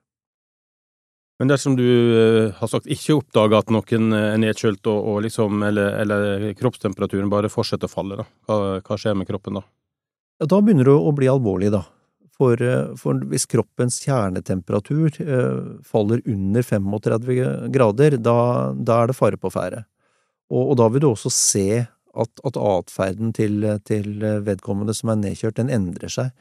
Men 1.43 1.51
dersom 1.51 1.75
du 1.75 1.83
eh, 1.83 2.53
har 2.55 2.71
sagt 2.71 2.87
ikke 2.87 3.17
oppdaga 3.19 3.63
at 3.63 3.73
noen 3.75 4.13
eh, 4.15 4.29
er 4.35 4.43
nedkjølt, 4.43 4.87
og, 4.93 5.09
og 5.11 5.23
liksom, 5.27 5.65
eller, 5.67 5.97
eller 6.05 6.53
kroppstemperaturen 6.59 7.33
bare 7.33 7.51
fortsetter 7.51 7.91
å 7.91 7.93
falle, 7.93 8.21
da. 8.21 8.29
Hva, 8.47 8.59
hva 8.85 8.99
skjer 9.01 9.17
med 9.19 9.27
kroppen 9.31 9.59
da? 9.59 9.65
Ja, 10.39 10.49
da 10.53 10.61
begynner 10.63 10.87
det 10.87 10.95
å 10.95 11.15
bli 11.17 11.31
alvorlig, 11.33 11.73
da. 11.75 11.83
For, 12.39 12.63
eh, 12.63 12.93
for 13.01 13.25
hvis 13.33 13.49
kroppens 13.51 13.99
kjernetemperatur 14.05 15.19
eh, 15.25 15.59
faller 15.89 16.23
under 16.31 16.69
35 16.69 17.73
grader, 17.75 18.21
da, 18.23 18.39
da 18.79 19.01
er 19.03 19.11
det 19.11 19.19
fare 19.19 19.41
på 19.41 19.51
ferde. 19.51 19.83
Og, 20.53 20.63
og 20.63 20.79
da 20.79 20.89
vil 20.93 21.03
du 21.03 21.11
også 21.11 21.33
se 21.33 21.83
at, 22.15 22.43
at 22.45 22.59
atferden 22.61 23.33
til, 23.37 23.65
til 23.89 24.21
vedkommende 24.47 24.95
som 24.97 25.13
er 25.13 25.21
nedkjørt, 25.23 25.57
den 25.61 25.73
endrer 25.73 26.13
seg. 26.13 26.33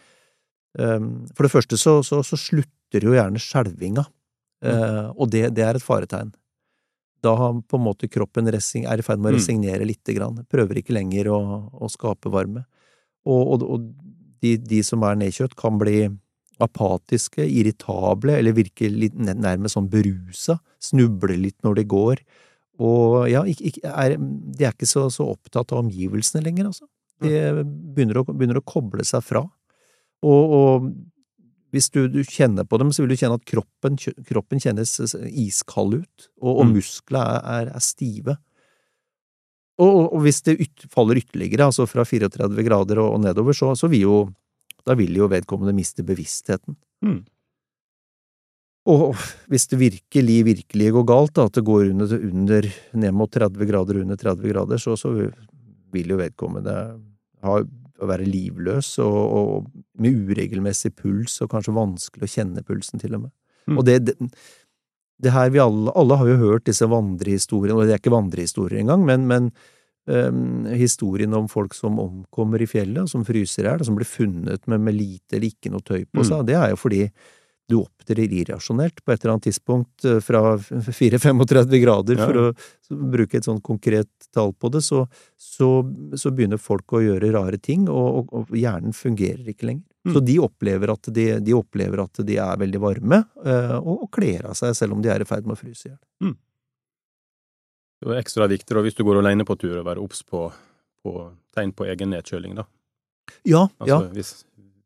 Um, 0.80 1.28
For 1.36 1.48
det 1.48 1.52
første 1.54 1.80
så, 1.80 1.98
så, 2.04 2.22
så 2.24 2.40
slutter 2.40 3.04
jo 3.04 3.16
gjerne 3.16 3.40
skjelvinga, 3.40 4.04
mm. 4.64 5.16
og 5.16 5.30
det, 5.32 5.46
det 5.56 5.64
er 5.64 5.80
et 5.80 5.84
faretegn. 5.84 6.34
Da 7.24 7.36
har 7.38 7.60
på 7.70 7.78
en 7.78 7.86
måte 7.86 8.10
kroppen 8.12 8.50
resing, 8.52 8.88
er 8.90 9.00
i 9.00 9.06
ferd 9.06 9.22
med 9.22 9.32
å 9.32 9.36
Mm. 9.36 9.40
resignere 9.40 9.88
lite 9.88 10.16
grann, 10.18 10.42
prøver 10.50 10.82
ikke 10.82 10.96
lenger 10.98 11.30
å, 11.32 11.40
å 11.72 11.90
skape 11.92 12.32
varme. 12.34 12.66
Og, 13.24 13.42
og, 13.54 13.64
og 13.64 13.86
de, 14.42 14.58
de 14.58 14.82
som 14.84 15.04
er 15.06 15.20
nedkjørt, 15.22 15.56
kan 15.56 15.78
bli 15.80 16.10
apatiske, 16.62 17.46
irritable, 17.46 18.36
eller 18.38 18.58
virke 18.58 18.90
litt 18.90 19.16
nærmest 19.18 19.78
sånn 19.78 19.90
berusa, 19.90 20.60
snuble 20.82 21.38
litt 21.38 21.58
når 21.66 21.80
de 21.80 21.86
går. 21.94 22.24
Og 22.82 23.30
ja, 23.30 23.44
ikke, 23.46 23.84
er, 23.86 24.18
de 24.18 24.66
er 24.66 24.74
ikke 24.74 24.90
så, 24.90 25.06
så 25.14 25.28
opptatt 25.36 25.74
av 25.74 25.84
omgivelsene 25.84 26.44
lenger, 26.46 26.72
altså. 26.72 26.88
De 27.22 27.62
begynner 27.94 28.18
å, 28.18 28.26
begynner 28.26 28.58
å 28.58 28.66
koble 28.66 29.04
seg 29.06 29.22
fra. 29.22 29.44
Og, 30.26 30.54
og 30.58 30.88
hvis 31.72 31.92
du, 31.94 32.08
du 32.10 32.24
kjenner 32.26 32.66
på 32.68 32.80
dem, 32.82 32.90
så 32.92 33.04
vil 33.04 33.14
du 33.14 33.20
kjenne 33.20 33.38
at 33.38 33.46
kroppen, 33.48 34.00
kroppen 34.28 34.62
kjennes 34.64 34.96
iskald 35.30 36.00
ut, 36.02 36.30
og, 36.42 36.50
og 36.56 36.64
Mm. 36.66 36.74
musklene 36.80 37.22
er, 37.22 37.46
er, 37.68 37.72
er 37.78 37.86
stive. 37.86 38.38
Og, 39.82 40.00
og 40.12 40.20
hvis 40.26 40.42
det 40.46 40.58
yt, 40.66 40.88
faller 40.94 41.22
ytterligere, 41.22 41.70
altså 41.70 41.88
fra 41.90 42.04
34 42.06 42.66
grader 42.68 43.00
og, 43.02 43.16
og 43.16 43.22
nedover, 43.24 43.56
så, 43.58 43.72
så 43.78 43.90
vil 43.90 44.08
jo 44.08 44.18
da 44.88 44.96
vil 44.98 45.14
jo 45.14 45.30
vedkommende 45.30 45.76
miste 45.78 46.02
bevisstheten. 46.06 46.74
Mm. 47.06 47.22
Og 48.92 49.20
hvis 49.52 49.68
det 49.72 49.80
virkelig, 49.80 50.38
virkelig 50.48 50.90
går 50.98 51.06
galt, 51.08 51.36
da, 51.38 51.48
at 51.48 51.58
det 51.58 51.64
går 51.68 51.92
under, 51.94 52.16
under, 52.32 52.68
ned 53.04 53.16
mot 53.16 53.32
30 53.32 53.70
grader 53.70 54.02
under 54.02 54.20
30 54.20 54.52
grader, 54.52 54.82
så, 54.82 54.98
så 55.00 55.14
vil 55.92 56.14
jo 56.14 56.20
vedkommende 56.20 56.76
ha, 57.46 57.60
være 58.02 58.28
livløs 58.28 58.94
og, 59.04 59.20
og, 59.20 59.68
med 60.02 60.18
uregelmessig 60.28 60.94
puls, 60.98 61.38
og 61.44 61.52
kanskje 61.54 61.76
vanskelig 61.78 62.28
å 62.28 62.34
kjenne 62.36 62.66
pulsen, 62.68 63.02
til 63.02 63.18
og 63.18 63.28
med. 63.28 63.34
Mm. 63.70 63.78
Og 63.78 63.86
det, 63.88 64.00
det, 64.08 64.32
det 65.22 65.36
her 65.36 65.52
vi 65.54 65.62
alle, 65.62 65.94
alle 65.98 66.18
har 66.18 66.32
jo 66.32 66.40
hørt 66.42 66.66
disse 66.70 66.88
vandrehistoriene, 66.90 67.78
og 67.78 67.86
det 67.86 67.96
er 67.96 68.02
ikke 68.02 68.16
vandrehistorier 68.16 68.82
engang, 68.82 69.06
men, 69.08 69.28
men 69.30 69.52
um, 70.10 70.66
historien 70.74 71.34
om 71.38 71.50
folk 71.52 71.76
som 71.78 72.00
omkommer 72.02 72.64
i 72.64 72.70
fjellet, 72.70 73.12
som 73.12 73.26
fryser 73.28 73.68
i 73.68 73.70
hjel, 73.70 73.86
som 73.86 74.00
blir 74.00 74.10
funnet 74.10 74.66
med, 74.72 74.82
med 74.88 74.98
lite 74.98 75.38
eller 75.38 75.52
ikke 75.52 75.74
noe 75.74 75.86
tøy 75.86 76.04
på 76.10 76.26
seg, 76.26 76.42
Mm. 76.42 76.50
det 76.50 76.58
er 76.58 76.74
jo 76.74 76.82
fordi 76.82 77.04
du 77.72 77.78
opptrer 77.80 78.20
irrasjonelt 78.28 79.00
på 79.06 79.14
et 79.14 79.22
eller 79.24 79.34
annet 79.38 79.46
tidspunkt 79.48 80.06
eh, 80.10 80.20
fra 80.24 80.42
4-35 80.60 81.78
grader, 81.82 82.20
Ja. 82.20 82.28
for 82.28 82.40
å 82.42 83.06
bruke 83.14 83.40
et 83.40 83.48
sånn 83.48 83.62
konkret 83.64 84.10
tall 84.36 84.52
på 84.54 84.70
det, 84.74 84.82
så, 84.84 85.06
så, 85.40 85.70
så 86.20 86.32
begynner 86.36 86.60
folk 86.62 86.92
å 86.98 87.02
gjøre 87.06 87.32
rare 87.36 87.58
ting, 87.64 87.88
og, 87.90 88.20
og, 88.26 88.36
og 88.52 88.54
hjernen 88.60 88.94
fungerer 88.96 89.48
ikke 89.54 89.70
lenger. 89.72 89.88
Mm. 90.02 90.14
Så 90.16 90.22
de 90.26 90.36
opplever, 90.42 90.90
at 90.92 91.10
de, 91.14 91.26
de 91.46 91.54
opplever 91.54 92.02
at 92.04 92.22
de 92.26 92.38
er 92.42 92.58
veldig 92.62 92.80
varme, 92.82 93.22
eh, 93.46 93.76
og, 93.80 94.08
og 94.08 94.12
kler 94.18 94.48
av 94.50 94.58
seg 94.58 94.74
selv 94.78 94.98
om 94.98 95.02
de 95.06 95.12
er 95.14 95.24
i 95.24 95.30
ferd 95.30 95.46
med 95.48 95.56
å 95.56 95.62
fryse 95.62 95.88
i 95.88 95.92
hjel. 95.94 96.36
Det 98.02 98.10
er 98.10 98.18
ekstra 98.24 98.48
viktig 98.50 98.74
da, 98.74 98.82
hvis 98.82 98.96
du 98.98 99.04
går 99.06 99.20
alene 99.22 99.46
på 99.46 99.54
tur, 99.62 99.76
å 99.78 99.86
være 99.86 100.02
obs 100.02 100.24
på, 100.26 100.48
på 101.06 101.12
tegn 101.54 101.74
på 101.78 101.86
egen 101.92 102.10
nedkjøling, 102.16 102.56
da. 102.58 102.66
Ja, 103.48 103.68
Altså, 103.78 103.88
ja. 103.94 104.00
hvis, 104.16 104.32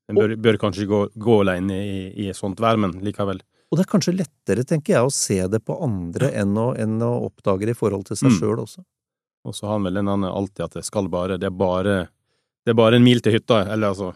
en 0.09 0.15
bør, 0.19 0.35
bør 0.37 0.57
kanskje 0.61 0.85
gå, 0.89 0.99
gå 1.17 1.35
alene 1.41 1.77
i, 1.81 1.99
i 2.27 2.33
sånt 2.37 2.59
vær, 2.61 2.77
men 2.77 2.91
likevel. 3.05 3.39
Og 3.71 3.79
det 3.79 3.85
er 3.87 3.91
kanskje 3.91 4.13
lettere, 4.15 4.63
tenker 4.67 4.93
jeg, 4.93 5.07
å 5.07 5.13
se 5.13 5.39
det 5.49 5.63
på 5.65 5.77
andre 5.83 6.29
enn 6.37 6.51
å, 6.61 6.67
enn 6.77 6.99
å 7.01 7.13
oppdage 7.25 7.65
det 7.65 7.73
i 7.73 7.79
forhold 7.79 8.05
til 8.05 8.15
seg 8.19 8.29
Mm. 8.31 8.37
sjøl 8.39 8.59
også. 8.61 8.83
Og 9.45 9.53
så 9.57 9.65
har 9.67 9.73
han 9.79 9.83
vel 9.85 9.97
en 9.97 10.07
annen 10.13 10.29
alltid 10.31 10.63
at 10.65 10.77
det 10.79 10.85
skal 10.85 11.07
bare 11.09 11.37
Det 11.37 11.51
bare 11.53 12.07
Det 12.65 12.71
er 12.73 12.77
bare 12.77 12.95
en 12.97 13.03
mil 13.03 13.19
til 13.21 13.33
hytta, 13.33 13.63
eller 13.69 13.89
altså 13.93 14.13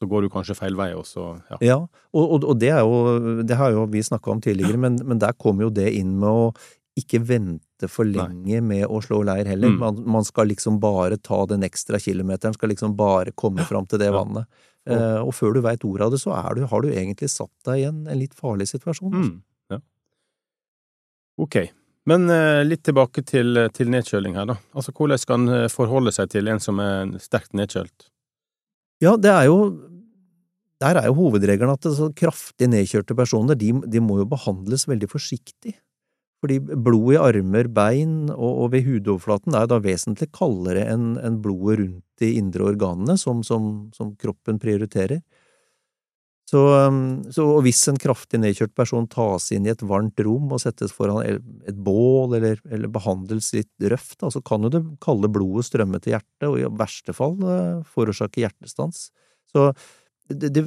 Så 0.00 0.06
går 0.10 0.22
du 0.22 0.28
kanskje 0.30 0.54
feil 0.58 0.74
vei, 0.78 0.92
og 0.94 1.02
så 1.06 1.40
Ja. 1.50 1.56
Ja, 1.60 1.76
og, 2.12 2.24
og, 2.36 2.44
og 2.44 2.58
det 2.60 2.70
er 2.70 2.80
jo 2.82 3.42
Det 3.42 3.56
har 3.58 3.72
jo 3.72 3.86
vi 3.86 4.02
snakka 4.02 4.30
om 4.30 4.40
tidligere, 4.40 4.78
men, 4.78 4.98
men 5.04 5.18
der 5.18 5.32
kommer 5.34 5.64
jo 5.66 5.70
det 5.70 5.88
inn 5.94 6.14
med 6.18 6.28
å 6.30 6.52
ikke 6.98 7.22
vente 7.24 7.88
for 7.88 8.04
Nei. 8.04 8.20
lenge 8.20 8.60
med 8.62 8.82
å 8.84 8.98
slå 9.00 9.22
leir 9.24 9.46
heller. 9.48 9.70
Mm. 9.72 9.78
Man, 9.80 10.02
man 10.18 10.24
skal 10.28 10.46
liksom 10.50 10.76
bare 10.78 11.16
ta 11.16 11.46
den 11.48 11.62
ekstra 11.64 11.96
kilometeren, 11.98 12.52
skal 12.52 12.68
liksom 12.68 12.92
bare 12.98 13.32
komme 13.32 13.64
fram 13.64 13.86
til 13.88 13.98
det 14.02 14.10
Ja. 14.12 14.44
Eh, 14.90 15.20
og 15.22 15.30
før 15.36 15.54
du 15.54 15.62
veit 15.62 15.84
ordet 15.86 16.08
av 16.08 16.14
det, 16.14 16.18
så 16.22 16.34
er 16.34 16.58
du, 16.58 16.64
har 16.66 16.82
du 16.82 16.90
egentlig 16.90 17.30
satt 17.30 17.52
deg 17.68 17.82
i 17.82 17.86
en, 17.90 18.02
en 18.10 18.18
litt 18.18 18.34
farlig 18.34 18.66
situasjon. 18.72 19.12
altså. 19.14 19.30
Mm, 19.30 19.76
ja. 19.76 19.78
Ok. 21.44 21.60
Men 22.10 22.26
eh, 22.34 22.64
litt 22.66 22.82
tilbake 22.88 23.22
til, 23.26 23.60
til 23.76 23.92
nedkjøling 23.94 24.34
her, 24.40 24.48
da. 24.50 24.58
Altså, 24.74 24.94
hvordan 24.96 25.22
skal 25.22 25.38
en 25.38 25.54
eh, 25.60 25.70
forholde 25.70 26.14
seg 26.14 26.32
til 26.34 26.50
en 26.50 26.62
som 26.62 26.82
er 26.82 27.14
sterkt 27.22 27.54
nedkjølt? 27.58 28.08
Ja, 29.02 29.16
det 29.18 29.30
er 29.30 29.48
jo 29.48 29.56
Der 30.82 30.98
er 30.98 31.06
jo 31.08 31.14
hovedregelen 31.14 31.70
at 31.70 31.86
så 31.94 32.08
kraftig 32.14 32.66
nedkjørte 32.70 33.14
personer, 33.14 33.54
de, 33.54 33.70
de 33.86 34.02
må 34.02 34.18
jo 34.18 34.26
behandles 34.26 34.88
veldig 34.90 35.08
forsiktig. 35.10 35.76
Fordi 36.42 36.58
blod 36.58 37.12
i 37.14 37.20
armer, 37.22 37.68
bein 37.70 38.16
og, 38.32 38.64
og 38.64 38.72
ved 38.72 38.88
hudoverflaten 38.88 39.54
er 39.54 39.68
da 39.70 39.78
vesentlig 39.82 40.32
kaldere 40.34 40.88
enn 40.90 41.14
en 41.22 41.38
blodet 41.44 41.78
rundt 41.78 42.02
de 42.22 42.32
indre 42.40 42.66
organene, 42.72 43.14
som, 43.20 43.44
som, 43.46 43.68
som 43.94 44.10
kroppen 44.18 44.58
prioriterer. 44.62 45.22
Så, 46.52 46.60
um, 46.68 47.22
så 47.32 47.46
og 47.48 47.62
hvis 47.64 47.80
en 47.88 47.96
kraftig 48.00 48.42
nedkjørt 48.42 48.74
person 48.76 49.06
tas 49.08 49.46
inn 49.54 49.64
i 49.64 49.70
et 49.72 49.84
varmt 49.88 50.18
rom 50.26 50.50
og 50.52 50.60
settes 50.60 50.92
foran 50.92 51.22
et 51.24 51.78
bål 51.86 52.34
eller, 52.36 52.58
eller 52.68 52.90
behandles 52.92 53.52
litt 53.56 53.86
røft, 53.88 54.18
da, 54.20 54.28
så 54.34 54.42
kan 54.44 54.66
jo 54.66 54.72
det 54.74 54.82
kalde 55.00 55.30
blodet 55.32 55.70
strømme 55.70 56.02
til 56.02 56.16
hjertet, 56.16 56.48
og 56.50 56.58
i 56.58 56.68
verste 56.82 57.14
fall 57.16 57.38
eh, 57.46 57.80
forårsake 57.94 58.42
hjertestans. 58.42 59.06
Så 59.54 59.70
det, 60.28 60.50
det, 60.52 60.66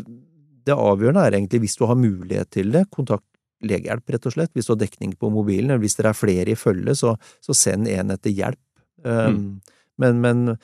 det 0.66 0.74
avgjørende 0.74 1.28
er 1.28 1.38
egentlig, 1.38 1.66
hvis 1.68 1.78
du 1.78 1.86
har 1.86 2.00
mulighet 2.00 2.50
til 2.56 2.74
det, 2.74 2.88
kontakt 2.96 3.28
legehjelp, 3.68 4.16
rett 4.16 4.28
og 4.30 4.36
slett. 4.36 4.54
Hvis 4.56 4.70
du 4.70 4.74
har 4.76 4.82
dekning 4.84 5.16
på 5.20 5.32
mobilen, 5.34 5.72
eller 5.72 5.84
hvis 5.84 5.98
dere 6.00 6.14
er 6.14 6.20
flere 6.20 6.54
i 6.54 6.60
følge, 6.60 6.96
så, 6.98 7.16
så 7.44 7.56
send 7.58 7.90
en 7.92 8.14
etter 8.16 8.34
hjelp. 8.36 8.62
Um, 9.06 9.60
men, 10.02 10.22
men, 10.24 10.56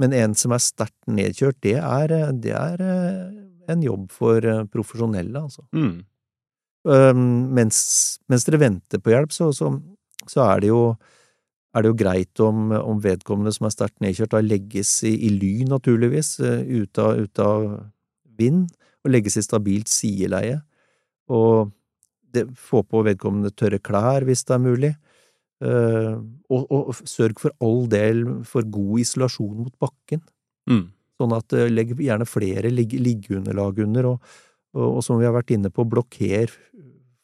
men 0.00 0.16
en 0.16 0.36
som 0.38 0.54
er 0.54 0.62
sterkt 0.62 1.10
nedkjørt, 1.10 1.60
det 1.64 1.76
er, 1.80 2.14
det 2.42 2.54
er 2.56 2.82
eh, 2.86 3.72
en 3.72 3.84
jobb 3.84 4.08
for 4.14 4.44
eh, 4.44 4.64
profesjonelle, 4.72 5.44
altså. 5.44 5.66
Mm. 5.76 6.02
Um, 6.82 7.26
mens, 7.54 7.78
mens 8.32 8.46
dere 8.48 8.58
venter 8.64 8.98
på 8.98 9.12
hjelp, 9.12 9.34
så, 9.34 9.52
så, 9.54 9.70
så 10.26 10.46
er 10.48 10.64
det 10.64 10.72
jo 10.72 10.84
er 11.72 11.84
det 11.84 11.88
jo 11.88 11.96
greit 11.96 12.40
om, 12.44 12.72
om 12.76 12.98
vedkommende 13.00 13.52
som 13.54 13.64
er 13.64 13.72
sterkt 13.72 14.02
nedkjørt, 14.04 14.34
da 14.34 14.42
legges 14.44 14.90
i, 15.08 15.14
i 15.28 15.30
ly, 15.32 15.52
naturligvis, 15.70 16.34
eh, 16.44 16.66
ute 16.68 17.04
av, 17.04 17.22
ut 17.22 17.40
av 17.40 17.68
vind, 18.38 18.66
og 19.02 19.14
legges 19.14 19.38
i 19.40 19.44
stabilt 19.44 19.88
sideleie. 19.88 20.58
Og 21.32 21.72
det, 22.34 22.46
få 22.58 22.82
på 22.86 23.02
vedkommende 23.06 23.52
tørre 23.54 23.80
klær 23.82 24.26
hvis 24.28 24.44
det 24.48 24.56
er 24.56 24.62
mulig. 24.62 24.92
Uh, 25.62 26.18
og, 26.50 26.64
og 26.74 27.02
sørg 27.06 27.38
for 27.38 27.54
all 27.62 27.84
del 27.90 28.24
for 28.48 28.66
god 28.66 29.02
isolasjon 29.04 29.60
mot 29.60 29.74
bakken. 29.82 30.22
Mm. 30.70 30.88
Sånn 31.20 31.34
at 31.36 31.54
uh, 31.54 31.68
legg 31.70 31.92
gjerne 32.02 32.26
flere 32.26 32.72
lig, 32.72 32.96
liggeunderlag 32.98 33.78
under, 33.84 34.08
og, 34.14 34.32
og, 34.74 34.86
og 34.88 35.04
som 35.06 35.20
vi 35.20 35.28
har 35.28 35.36
vært 35.36 35.54
inne 35.54 35.70
på, 35.70 35.86
blokker 35.86 36.50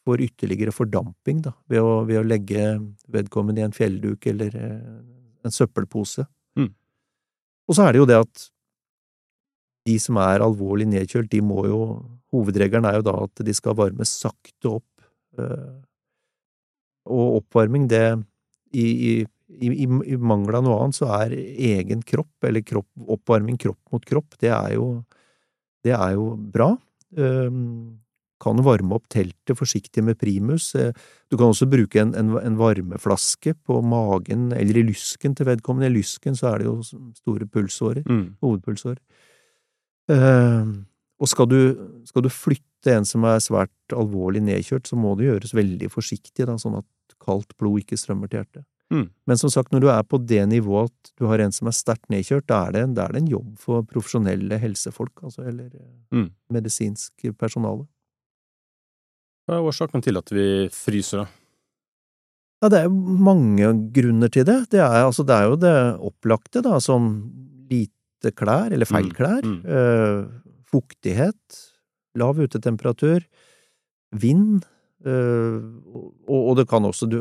for 0.07 0.23
ytterligere 0.23 0.73
fordamping, 0.73 1.43
da, 1.49 1.53
ved 1.69 1.83
å, 1.83 1.97
ved 2.09 2.21
å 2.21 2.27
legge 2.27 2.69
vedkommende 3.13 3.65
i 3.65 3.67
en 3.67 3.75
fjellduk 3.75 4.31
eller 4.31 4.55
uh, 4.55 5.01
en 5.45 5.55
søppelpose. 5.55 6.25
Mm. 6.59 6.71
Og 7.69 7.77
så 7.77 7.89
er 7.89 7.97
det 7.97 8.03
jo 8.05 8.09
det 8.09 8.23
at 8.23 8.47
de 9.89 9.97
som 10.03 10.21
er 10.23 10.45
alvorlig 10.45 10.87
nedkjølt, 10.93 11.31
de 11.33 11.43
må 11.45 11.67
jo 11.69 11.83
Hovedregelen 12.29 12.85
er 12.85 12.99
jo 12.99 13.05
da 13.07 13.15
at 13.25 13.41
de 13.41 13.53
skal 13.57 13.73
varmes 13.73 14.11
sakte 14.21 14.69
opp. 14.69 14.98
Eh, 15.39 15.75
Og 17.09 17.39
oppvarming, 17.43 17.87
det 17.89 18.03
i, 18.77 18.85
i, 18.85 19.13
i, 19.49 19.69
i 20.13 20.17
mangel 20.21 20.59
av 20.59 20.65
noe 20.67 20.81
annet, 20.83 20.97
så 20.99 21.07
er 21.23 21.33
egen 21.33 22.03
kropp, 22.05 22.35
eller 22.45 22.61
kropp, 22.61 22.89
oppvarming 23.17 23.57
kropp 23.57 23.81
mot 23.95 24.05
kropp, 24.05 24.37
det 24.43 24.51
er 24.53 24.75
jo, 24.75 25.05
det 25.87 25.95
er 25.97 26.13
jo 26.19 26.35
bra. 26.37 26.75
Um, 27.17 28.01
kan 28.39 28.61
varme 28.63 28.95
opp 28.95 29.09
teltet 29.11 29.57
forsiktig 29.59 30.05
med 30.05 30.19
primus. 30.21 30.75
Eh, 30.79 30.93
Du 31.31 31.37
kan 31.37 31.49
også 31.51 31.67
bruke 31.67 31.99
en, 31.99 32.13
en, 32.15 32.37
en 32.39 32.57
varmeflaske 32.61 33.55
på 33.67 33.81
magen 33.83 34.53
eller 34.53 34.77
i 34.79 34.85
lysken 34.87 35.35
til 35.35 35.49
vedkommende. 35.49 35.89
I 35.91 35.97
lysken 35.97 36.37
så 36.39 36.53
er 36.53 36.59
det 36.63 36.69
jo 36.69 36.77
store 37.17 37.49
pulsårer, 37.51 38.05
Mm. 38.07 38.37
hovedpulsårer. 38.45 39.01
Og 41.19 41.27
skal 41.31 41.49
du, 41.51 41.59
skal 42.07 42.23
du 42.23 42.31
flytte 42.31 42.93
en 42.95 43.05
som 43.09 43.25
er 43.27 43.41
svært 43.43 43.95
alvorlig 43.97 44.43
nedkjørt, 44.47 44.87
så 44.87 44.95
må 44.99 45.17
det 45.19 45.27
gjøres 45.27 45.55
veldig 45.57 45.89
forsiktig, 45.91 46.47
da, 46.47 46.55
sånn 46.63 46.79
at 46.79 46.87
kaldt 47.25 47.57
blod 47.59 47.81
ikke 47.83 47.99
strømmer 47.99 48.31
til 48.31 48.39
hjertet. 48.45 48.65
Mm. 48.95 49.09
Men 49.29 49.37
som 49.37 49.51
sagt, 49.53 49.73
når 49.75 49.83
du 49.85 49.89
er 49.93 50.05
på 50.09 50.17
det 50.25 50.45
nivået 50.49 50.89
at 50.89 51.11
du 51.21 51.27
har 51.29 51.43
en 51.45 51.53
som 51.53 51.69
er 51.69 51.75
sterkt 51.77 52.07
nedkjørt, 52.09 52.47
da 52.49 52.63
er 52.69 52.77
det, 52.79 52.85
da 52.97 53.05
er 53.09 53.17
det 53.19 53.21
en 53.25 53.33
jobb 53.35 53.51
for 53.61 53.83
profesjonelle 53.91 54.57
helsefolk, 54.63 55.25
altså, 55.27 55.45
eller 55.51 55.67
eh, 55.75 55.91
Mm. 56.15 56.31
medisinsk 56.55 57.27
personale. 57.37 57.85
Hva 59.49 59.59
er 59.59 59.67
årsaken 59.69 60.03
til 60.05 60.17
at 60.21 60.31
vi 60.33 60.47
fryser, 60.73 61.25
da? 61.25 61.29
Ja, 62.63 62.69
det 62.73 62.81
er 62.85 62.89
mange 62.91 63.69
grunner 63.95 64.31
til 64.35 64.45
det. 64.49 64.57
Det 64.73 64.81
er, 64.81 65.05
altså, 65.05 65.25
det 65.27 65.35
er 65.37 65.45
jo 65.51 65.57
det 65.63 65.77
opplagte, 66.09 66.63
da, 66.65 66.79
som 66.83 67.11
lite 67.71 68.33
klær, 68.35 68.73
eller 68.73 68.89
feil 68.89 69.11
Mm, 69.11 69.15
klær, 69.15 69.45
mm. 69.45 69.61
eh, 69.65 70.49
fuktighet, 70.73 71.61
lav 72.19 72.39
utetemperatur, 72.41 73.25
vind, 74.17 74.65
eh, 75.05 75.59
og, 76.29 76.57
det 76.59 76.67
kan 76.71 76.85
også 76.89 77.09
du, 77.11 77.19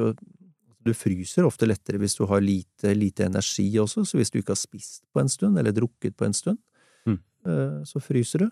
du 0.88 0.94
fryser 0.96 1.46
ofte 1.48 1.68
lettere 1.68 2.00
hvis 2.00 2.16
du 2.16 2.26
har 2.30 2.40
lite, 2.44 2.94
lite 2.96 3.28
energi 3.28 3.68
også, 3.82 4.06
så 4.08 4.18
hvis 4.20 4.32
du 4.32 4.40
ikke 4.40 4.56
har 4.56 4.62
spist 4.62 5.04
på 5.14 5.20
en 5.24 5.30
stund, 5.32 5.60
eller 5.60 5.76
drukket 5.76 6.16
på 6.18 6.26
en 6.30 6.34
stund, 6.38 6.60
Mm. 7.08 7.20
eh, 7.48 7.84
så 7.88 8.02
fryser 8.04 8.40
du. 8.44 8.50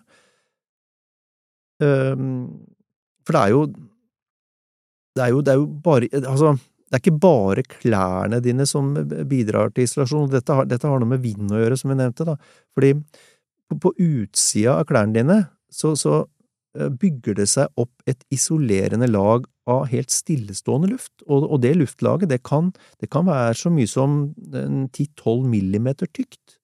For 3.26 3.34
det 3.36 3.42
er 3.42 3.52
jo 3.52 3.66
det 5.16 5.24
er 5.24 5.32
jo, 5.32 5.42
det 5.44 5.52
er 5.52 5.60
jo 5.60 5.66
bare 5.84 6.08
Altså, 6.22 6.54
det 6.86 6.94
er 6.96 7.02
ikke 7.02 7.20
bare 7.20 7.62
klærne 7.68 8.40
dine 8.44 8.66
som 8.68 8.92
bidrar 9.28 9.72
til 9.74 9.84
isolasjon. 9.84 10.30
Dette 10.30 10.54
har, 10.54 10.68
dette 10.68 10.86
har 10.88 11.00
noe 11.02 11.08
med 11.08 11.20
vind 11.24 11.50
å 11.50 11.58
gjøre, 11.60 11.76
som 11.80 11.90
vi 11.90 11.96
nevnte, 11.98 12.24
da. 12.28 12.36
Fordi 12.76 12.92
på, 13.70 13.78
på 13.82 13.92
utsida 13.98 14.78
av 14.80 14.88
klærne 14.88 15.16
dine 15.18 15.38
så, 15.72 15.94
så 15.98 16.22
eh, 16.78 16.90
bygger 16.90 17.38
det 17.40 17.48
seg 17.52 17.70
opp 17.80 18.08
et 18.08 18.22
isolerende 18.34 19.08
lag 19.10 19.46
av 19.66 19.88
helt 19.90 20.12
stillestående 20.14 20.92
luft, 20.92 21.14
og, 21.26 21.48
og 21.50 21.62
det 21.64 21.74
luftlaget, 21.74 22.30
det 22.30 22.42
kan, 22.46 22.70
det 23.02 23.10
kan 23.10 23.26
være 23.26 23.56
så 23.58 23.72
mye 23.74 23.90
som 23.90 24.20
10–12 24.54 25.48
millimeter 25.50 26.10
tykt, 26.14 26.60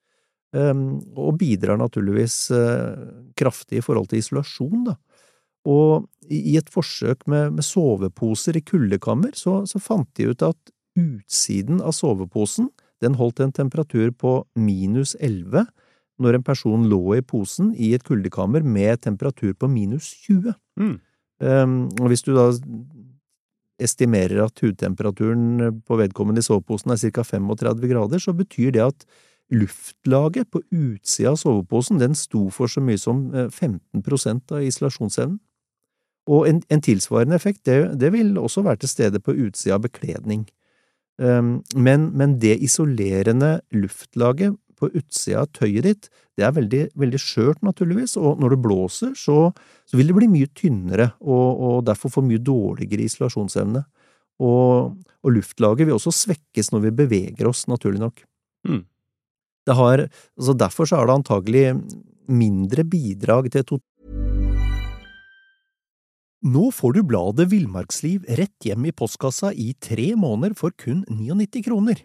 um, 0.55 1.01
og 1.19 1.41
bidrar 1.41 1.81
naturligvis 1.81 2.37
uh, 2.55 2.95
kraftig 3.39 3.81
i 3.81 3.85
forhold 3.85 4.13
til 4.13 4.23
isolasjon, 4.23 4.87
da. 4.93 4.97
Og 5.67 6.09
i 6.27 6.57
et 6.59 6.71
forsøk 6.75 7.27
med, 7.31 7.53
med 7.59 7.67
soveposer 7.67 8.57
i 8.59 8.65
kuldekammer, 8.67 9.35
så, 9.39 9.61
så, 9.67 9.79
fant 9.83 10.09
de 10.19 10.33
ut 10.33 10.43
at 10.43 10.73
utsiden 10.99 11.79
av 11.83 11.95
soveposen 11.95 12.71
den 13.03 13.15
holdt 13.19 13.43
en 13.43 13.55
temperatur 13.55 14.11
på 14.15 14.41
minus 14.59 15.15
11 15.21 15.67
når 16.21 16.39
en 16.39 16.45
person 16.45 16.85
lå 16.91 17.17
i 17.17 17.25
posen 17.25 17.73
i 17.75 17.93
et 17.97 18.05
kuldekammer 18.05 18.65
med 18.65 19.01
temperatur 19.07 19.55
på 19.55 19.71
minus 19.71 20.13
20. 20.27 20.55
Mm. 20.81 20.97
Um, 21.43 21.77
og 22.01 22.13
hvis 22.13 22.25
du 22.27 22.35
da 22.37 22.51
estimerer 23.83 24.45
at 24.45 24.61
hudtemperaturen 24.63 25.81
på 25.87 25.99
vedkommende 25.99 26.43
i 26.43 26.47
soveposen 26.47 26.93
er 26.95 27.01
ca. 27.03 27.25
35 27.27 27.89
grader, 27.91 28.23
så 28.23 28.35
betyr 28.37 28.71
det 28.77 28.85
at 28.85 29.07
luftlaget 29.53 30.51
på 30.53 30.63
utsida 30.71 31.33
av 31.33 31.41
soveposen 31.41 31.99
den 32.01 32.15
sto 32.17 32.47
for 32.55 32.71
så 32.71 32.81
mye 32.85 33.01
som 33.01 33.27
15% 33.33 34.55
av 34.55 34.63
isolasjonsevnen. 34.65 35.41
Og 36.31 36.47
en, 36.47 36.61
en 36.71 36.83
tilsvarende 36.83 37.35
effekt, 37.35 37.65
det, 37.67 37.99
det, 37.99 38.13
vil 38.15 38.37
også 38.39 38.63
være 38.63 38.85
til 38.85 38.93
stede 38.93 39.21
på 39.21 39.35
utsida 39.35 39.75
av 39.75 39.83
bekledning. 39.89 40.45
Um, 41.19 41.61
men, 41.75 42.13
men, 42.17 42.39
det 42.41 42.61
isolerende 42.63 43.61
luftlaget 43.75 44.55
på 44.83 44.91
utsida 44.99 45.45
av 45.45 45.51
tøyet 45.55 45.87
ditt, 45.87 46.09
det 46.39 46.47
er 46.47 46.55
veldig, 46.57 46.83
veldig 46.99 47.21
skjørt, 47.21 47.61
naturligvis, 47.65 48.17
og 48.21 48.41
når 48.43 48.55
det 48.55 48.61
blåser, 48.65 49.13
så, 49.19 49.51
så 49.89 49.99
vil 49.99 50.11
det 50.11 50.17
bli 50.17 50.31
mye 50.33 50.51
tynnere, 50.59 51.13
og, 51.21 51.49
og, 51.53 51.77
derfor 51.89 52.13
få 52.13 52.25
mye 52.27 52.41
dårligere 52.43 53.07
isolasjonsevne. 53.07 53.85
Og, 54.43 54.97
og, 55.23 55.31
luftlaget 55.31 55.87
vil 55.87 55.99
også 55.99 56.15
svekkes 56.17 56.73
når 56.73 56.87
vi 56.89 56.97
beveger 57.03 57.51
oss, 57.51 57.67
naturlig 57.71 58.03
nok. 58.03 58.25
Mm. 58.69 58.83
Har, 59.71 60.09
altså 60.41 60.57
derfor 60.59 60.89
så 60.89 60.99
er 60.99 61.07
det 61.07 61.19
antagelig 61.21 61.67
mindre 62.33 62.85
bidrag 62.89 63.51
til 63.55 63.67
to 63.67 63.79
Nå 66.43 66.73
får 66.75 66.97
du 66.97 67.05
bladet 67.07 67.45
Villmarksliv 67.53 68.25
rett 68.35 68.67
hjem 68.67 68.89
i 68.91 68.93
postkassa 68.99 69.53
i 69.55 69.69
tre 69.79 70.09
måneder 70.19 70.57
for 70.59 70.75
kun 70.75 71.05
99 71.07 71.63
kroner. 71.69 72.01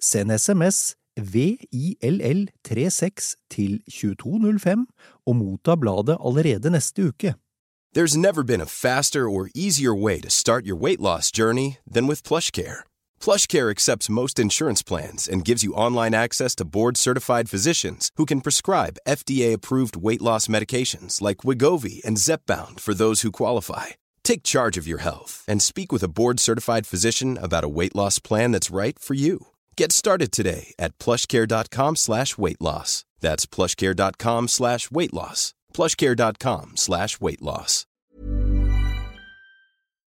Send 0.00 0.32
SMS 0.32 0.94
VILL36 1.20 3.34
til 3.50 3.82
2205 3.90 4.86
og 5.26 5.36
motta 5.36 5.76
bladet 5.76 6.16
allerede 6.24 6.70
neste 6.70 7.08
uke. 7.08 7.34
There's 7.94 8.16
never 8.16 8.42
been 8.42 8.62
a 8.62 8.66
faster 8.66 9.28
or 9.28 9.50
easier 9.54 9.94
way 9.94 10.18
to 10.20 10.30
start 10.30 10.64
your 10.64 10.76
weight 10.76 11.00
loss 11.00 11.30
journey 11.30 11.76
than 11.94 12.06
with 12.06 12.22
PlushCare. 12.22 12.84
PlushCare 13.20 13.70
accepts 13.70 14.08
most 14.08 14.38
insurance 14.38 14.82
plans 14.82 15.28
and 15.28 15.44
gives 15.44 15.62
you 15.62 15.74
online 15.74 16.14
access 16.14 16.54
to 16.54 16.64
board-certified 16.64 17.50
physicians 17.50 18.10
who 18.16 18.24
can 18.24 18.40
prescribe 18.40 18.96
FDA-approved 19.06 19.98
weight 19.98 20.22
loss 20.22 20.48
medications 20.48 21.20
like 21.20 21.44
Wigovi 21.44 22.02
and 22.02 22.16
Zepbound 22.16 22.80
for 22.80 22.94
those 22.94 23.20
who 23.20 23.30
qualify. 23.30 23.88
Take 24.24 24.42
charge 24.42 24.78
of 24.78 24.88
your 24.88 25.02
health 25.02 25.44
and 25.46 25.60
speak 25.60 25.92
with 25.92 26.02
a 26.02 26.08
board-certified 26.08 26.86
physician 26.86 27.36
about 27.36 27.64
a 27.64 27.68
weight 27.68 27.94
loss 27.94 28.18
plan 28.18 28.52
that's 28.52 28.70
right 28.70 28.98
for 28.98 29.12
you. 29.12 29.48
Get 29.76 29.92
started 29.92 30.32
today 30.32 30.74
at 30.78 30.98
plushcare.com 30.98 31.96
slash 31.96 32.38
weight 32.38 32.60
loss. 32.60 33.04
That's 33.20 33.46
plushcare.com 33.46 34.48
slash 34.48 34.90
weight 34.90 35.14
loss. 35.14 35.54
Plushcare.com 35.74 36.72
slash 36.76 37.20
weight 37.20 37.42
loss. 37.42 37.86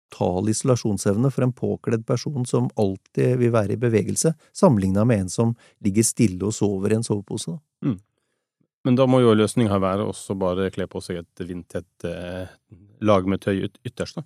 Total 0.10 0.50
isolasjonsevne 0.50 1.32
for 1.32 1.46
en 1.46 1.54
påkledd 1.54 2.06
person 2.08 2.46
som 2.46 2.70
alltid 2.76 3.38
vil 3.38 3.52
være 3.54 3.76
i 3.76 3.80
bevegelse, 3.80 4.34
sammenlignet 4.58 5.08
med 5.08 5.26
en 5.26 5.30
som 5.30 5.52
ligger 5.86 6.04
stille 6.04 6.42
og 6.48 6.56
sover 6.56 6.92
i 6.92 6.98
en 6.98 7.06
sovepose. 7.06 7.54
Mm. 7.86 8.00
Men 8.88 8.98
da 8.98 9.06
må 9.06 9.20
jo 9.22 9.36
løsninga 9.38 9.78
være 9.80 10.08
også 10.10 10.36
bare 10.40 10.72
kle 10.74 10.88
på 10.90 11.02
seg 11.04 11.22
et 11.22 11.44
vindtett 11.46 12.08
eh, 12.08 12.50
lag 13.06 13.28
med 13.30 13.44
tøy 13.44 13.68
ytterst, 13.68 14.18
da? 14.18 14.26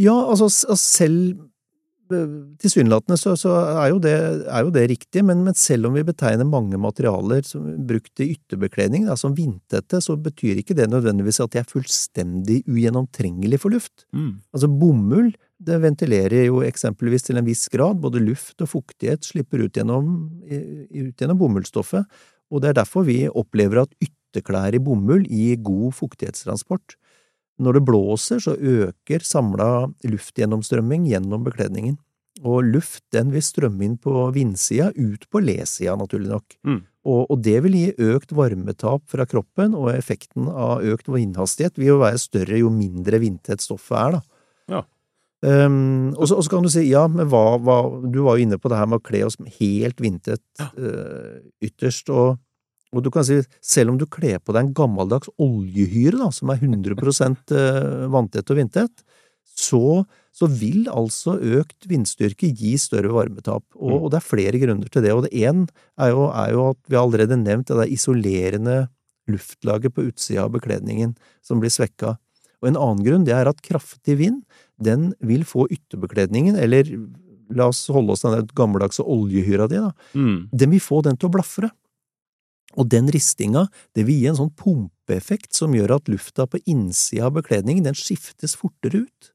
Ja, 0.00 0.14
altså 0.30 0.48
selv 0.78 1.50
Tilsynelatende 2.10 3.18
så, 3.20 3.34
så 3.38 3.52
er, 3.70 3.90
jo 3.92 4.00
det, 4.02 4.14
er, 4.44 4.64
jo 4.66 4.72
det, 4.74 4.86
riktig, 4.90 5.22
men, 5.26 5.44
men, 5.46 5.56
selv 5.58 5.88
om 5.88 5.96
vi 5.96 6.04
betegner 6.06 6.48
mange 6.48 6.78
materialer 6.80 7.44
som 7.46 7.68
brukt 7.86 8.22
i 8.22 8.32
ytterbekledning 8.34 9.06
da, 9.08 9.16
som 9.20 9.36
vindtette, 9.36 10.02
så 10.04 10.16
betyr 10.20 10.60
ikke 10.60 10.76
det 10.78 10.88
nødvendigvis 10.90 11.42
at 11.44 11.54
de 11.54 11.62
er 11.62 11.70
fullstendig 11.70 12.62
ugjennomtrengelig 12.70 13.62
for 13.62 13.76
luft. 13.76 14.08
Mm. 14.16 14.40
Altså 14.54 14.70
bomull 14.70 15.30
det 15.60 15.76
ventilerer 15.82 16.46
jo 16.46 16.62
eksempelvis 16.64 17.26
til 17.26 17.36
en 17.36 17.44
viss 17.44 17.66
grad, 17.72 17.98
både 18.00 18.22
luft 18.24 18.62
og 18.64 18.70
fuktighet 18.70 19.26
slipper 19.28 19.66
ut 19.66 19.76
gjennom, 19.76 20.14
ut 20.40 21.20
gjennom 21.20 21.40
bomullsstoffet, 21.40 22.08
og 22.50 22.62
det 22.62 22.70
er 22.70 22.80
derfor 22.80 23.04
vi 23.06 23.26
opplever 23.28 23.82
at 23.82 23.92
ytterklær 24.00 24.74
i 24.74 24.80
bomull 24.82 25.26
gir 25.28 25.60
god 25.62 25.92
fuktighetstransport. 25.98 26.96
Når 27.60 27.76
det 27.76 27.86
blåser, 27.88 28.40
så 28.42 28.54
øker 28.56 29.24
samla 29.26 29.90
luftgjennomstrømming 30.06 31.08
gjennom 31.10 31.44
bekledningen, 31.44 31.98
og 32.40 32.64
luft 32.64 33.02
den 33.12 33.34
vil 33.34 33.44
strømme 33.44 33.84
inn 33.84 33.98
på 34.00 34.30
vindsida, 34.32 34.88
ut 34.96 35.26
på 35.28 35.42
lesida, 35.44 35.96
naturlig 35.98 36.30
nok. 36.30 36.56
Mm. 36.64 36.80
Og, 37.00 37.20
og, 37.26 37.36
det 37.44 37.56
vil 37.64 37.76
gi 37.76 38.10
økt 38.12 38.32
varmetap 38.36 39.04
fra 39.08 39.26
kroppen, 39.28 39.74
og 39.76 39.92
effekten 39.94 40.48
av 40.48 40.84
økt 40.84 41.08
vindhastighet 41.12 41.80
vil 41.80 41.94
jo 41.94 42.00
være 42.02 42.20
større 42.20 42.60
jo 42.60 42.72
mindre 42.72 43.20
vindtett 43.22 43.64
stoffet 43.64 43.96
er, 44.00 44.18
da. 44.18 44.22
Ja. 44.70 44.82
Um, 45.40 46.12
og, 46.18 46.26
så, 46.28 46.36
kan 46.52 46.64
du 46.64 46.68
si, 46.68 46.84
ja, 46.90 47.06
men 47.08 47.24
hva, 47.32 47.56
hva 47.64 47.78
Du 48.12 48.18
var 48.26 48.36
jo 48.36 48.44
inne 48.44 48.58
på 48.60 48.68
det 48.68 48.76
her 48.76 48.90
med 48.90 49.00
å 49.00 49.04
kle 49.06 49.22
oss 49.24 49.38
helt 49.56 50.02
vindtett 50.04 50.44
uh, 50.60 51.40
ytterst, 51.64 52.12
og 52.12 52.36
og 52.90 53.04
du 53.06 53.10
kan 53.14 53.26
si, 53.26 53.38
selv 53.62 53.92
om 53.92 53.98
du 54.00 54.06
kler 54.10 54.40
på 54.42 54.54
deg 54.54 54.66
en 54.66 54.74
gammeldags 54.74 55.30
oljehyre, 55.40 56.18
da, 56.18 56.30
som 56.34 56.50
er 56.50 56.62
100 56.62 56.96
eh, 57.54 58.06
vanntett 58.10 58.50
og 58.50 58.58
vindtett, 58.58 59.04
så, 59.60 60.02
så, 60.34 60.48
vil 60.50 60.88
altså 60.90 61.36
økt 61.60 61.86
vindstyrke 61.90 62.50
gi 62.56 62.76
større 62.80 63.12
varmetap. 63.14 63.64
Og, 63.76 63.90
mm. 63.90 63.98
og, 63.98 64.08
det 64.12 64.20
er 64.20 64.26
flere 64.26 64.62
grunner 64.62 64.90
til 64.90 65.04
det. 65.04 65.12
Og 65.14 65.26
det 65.26 65.34
ene 65.36 65.68
er, 66.00 66.14
er, 66.14 66.50
jo 66.54 66.70
at 66.72 66.80
vi 66.88 66.98
har 66.98 67.06
allerede 67.06 67.38
nevnt 67.38 67.70
det 67.70 67.78
der 67.78 67.94
isolerende 67.94 68.78
luftlaget 69.30 69.94
på 69.94 70.08
utsida 70.08 70.48
av 70.48 70.54
bekledningen 70.56 71.14
som 71.46 71.62
blir 71.62 71.72
svekka. 71.72 72.16
Og 72.60 72.70
en 72.70 72.78
annen 72.80 73.04
grunn 73.06 73.26
det 73.28 73.36
er 73.36 73.48
at 73.48 73.62
kraftig 73.64 74.18
vind 74.20 74.42
den 74.82 75.12
vil 75.24 75.44
få 75.48 75.66
ytterbekledningen, 75.70 76.56
eller 76.58 76.88
la 77.54 77.68
oss 77.70 77.84
holde 77.92 78.14
oss 78.14 78.24
til 78.24 78.34
den 78.34 78.50
gammeldagse 78.56 79.04
oljehyra 79.04 79.66
di, 79.70 79.80
da, 79.82 79.92
mm. 80.16 80.50
den 80.56 80.74
vil 80.74 80.82
få 80.82 81.02
den 81.06 81.18
til 81.20 81.28
å 81.28 81.34
blafre. 81.36 81.70
Og 82.78 82.86
den 82.90 83.08
ristinga, 83.10 83.64
det 83.96 84.04
vil 84.06 84.20
gi 84.20 84.28
en 84.30 84.38
sånn 84.38 84.52
pumpeeffekt 84.54 85.56
som 85.56 85.74
gjør 85.74 85.96
at 85.96 86.10
lufta 86.12 86.46
på 86.46 86.60
innsida 86.70 87.26
av 87.26 87.34
bekledningen, 87.40 87.88
den 87.88 87.98
skiftes 87.98 88.54
fortere 88.58 89.04
ut. 89.08 89.32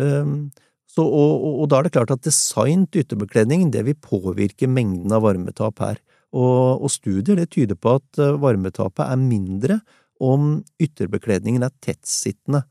Um, 0.00 0.48
så, 0.88 1.04
og, 1.04 1.34
og, 1.44 1.52
og, 1.62 1.66
da 1.68 1.78
er 1.78 1.86
det 1.86 1.94
klart 1.98 2.14
at 2.14 2.24
design 2.24 2.86
til 2.88 3.04
ytterbekledning, 3.04 3.68
det 3.74 3.84
vil 3.86 3.98
påvirke 4.00 4.70
mengden 4.70 5.12
av 5.12 5.26
varmetap 5.26 5.82
her. 5.84 6.00
Og, 6.32 6.84
og 6.84 6.90
studier 6.92 7.38
det 7.38 7.50
tyder 7.52 7.76
på 7.78 7.98
at 7.98 8.20
eh, 8.20 8.34
varmetapet 8.40 9.04
er 9.04 9.20
mindre 9.20 9.78
om 10.20 10.58
ytterbekledningen 10.82 11.64
er 11.64 11.72
tettsittende, 11.84 12.64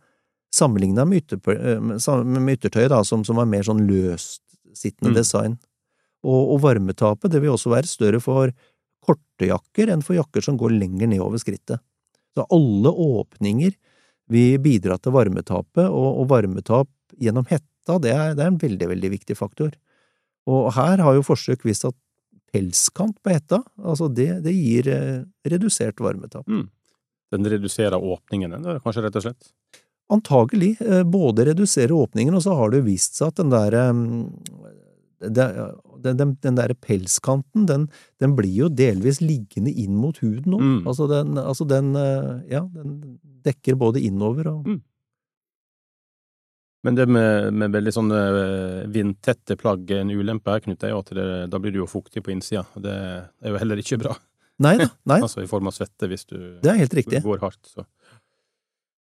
sammenligna 0.54 1.06
med, 1.08 1.24
ytter, 1.24 1.56
eh, 1.56 1.80
med 1.82 2.58
yttertøyet, 2.58 2.92
da, 2.94 3.04
som, 3.06 3.24
som 3.26 3.40
er 3.42 3.50
mer 3.50 3.66
sånn 3.66 3.86
løstsittende 3.88 5.14
mm. 5.14 5.18
design. 5.18 5.58
Og 6.28 6.58
varmetapet 6.60 7.32
det 7.32 7.40
vil 7.40 7.54
også 7.54 7.72
være 7.72 7.88
større 7.88 8.20
for 8.20 8.52
korte 9.08 9.50
jakker 9.50 9.92
enn 9.94 10.04
for 10.06 10.18
jakker 10.18 10.44
som 10.44 10.58
går 10.60 10.76
lenger 10.76 11.10
nedover 11.12 11.42
skrittet. 11.42 11.82
Så 12.38 12.46
alle 12.54 12.92
åpninger 12.92 13.74
vil 14.32 14.60
bidra 14.62 14.98
til 15.00 15.16
varmetapet, 15.16 15.88
og, 15.88 16.22
og 16.22 16.30
varmetap 16.30 16.90
gjennom 17.18 17.48
hetta, 17.50 17.98
det 18.04 18.12
er, 18.12 18.34
det 18.36 18.44
er, 18.44 18.52
en 18.52 18.60
veldig, 18.62 18.90
veldig 18.92 19.14
viktig 19.16 19.38
faktor. 19.40 19.72
Og 20.48 20.70
her 20.76 21.02
har 21.04 21.16
jo 21.16 21.26
forsøk 21.26 21.64
vist 21.68 21.88
at 21.88 21.96
pelskant 22.52 23.18
på 23.24 23.34
hetta, 23.34 23.62
altså 23.84 24.08
det, 24.12 24.30
det 24.46 24.54
gir 24.56 24.88
eh, 24.92 25.24
redusert 25.48 26.00
varmetap. 26.04 26.48
Mm. 26.48 26.68
Den 27.34 27.50
reduserer 27.52 28.00
åpningene, 28.00 28.80
kanskje 28.84 29.04
rett 29.04 29.20
og 29.20 29.26
slett? 29.26 29.50
Antagelig. 30.14 30.78
Eh, 30.84 31.04
både 31.04 31.50
reduserer 31.50 31.92
åpningen, 31.92 32.36
og 32.38 32.46
så 32.46 32.56
har 32.56 32.72
det 32.72 32.82
jo 32.82 32.88
vist 32.88 33.20
seg 33.20 33.34
at 33.34 33.42
den 33.42 33.52
der 33.52 33.76
eh, 33.82 34.04
den, 35.20 36.18
den, 36.18 36.36
den 36.44 36.58
der 36.58 36.74
pelskanten, 36.82 37.66
den, 37.70 37.88
den, 38.22 38.36
blir 38.38 38.54
jo 38.54 38.70
delvis 38.70 39.22
liggende 39.24 39.72
inn 39.72 39.96
mot 39.98 40.20
huden 40.22 40.58
òg. 40.58 40.62
Mm. 40.62 40.78
Altså, 40.88 41.08
den, 41.12 41.40
altså 41.42 41.66
den, 41.70 41.96
eh, 41.98 42.30
ja, 42.54 42.62
den 42.74 43.18
dekker 43.48 43.80
både 43.80 44.04
innover 44.04 44.54
og 44.54 44.70
mm. 44.70 44.84
Men 46.86 46.96
det 46.96 47.08
med, 47.10 47.50
med 47.58 47.74
veldig 47.74 47.92
sånne 47.92 48.18
eh, 48.38 48.84
vindtette 48.94 49.58
plagg, 49.60 49.90
en 49.92 50.12
ulempe 50.14 50.54
her, 50.54 50.62
Knut, 50.64 50.86
er 50.86 50.94
jo 50.94 51.02
at 51.02 51.10
det, 51.18 51.26
da 51.52 51.60
blir 51.60 51.74
du 51.76 51.82
jo 51.82 51.88
fuktig 51.90 52.22
på 52.24 52.32
innsida. 52.32 52.64
Det 52.80 52.94
er 52.94 53.52
jo 53.52 53.60
heller 53.60 53.82
ikke 53.82 53.98
bra. 54.00 54.14
Nei 54.64 54.78
da. 54.80 54.88
Nei. 55.10 55.18
altså 55.26 55.44
i 55.44 55.50
form 55.50 55.68
av 55.68 55.76
svette, 55.76 56.08
hvis 56.08 56.24
du 56.30 56.38
det 56.64 56.78
helt 56.78 56.96
riktig. 56.96 57.20
går 57.26 57.42
hardt. 57.44 57.60
Så. 57.68 57.84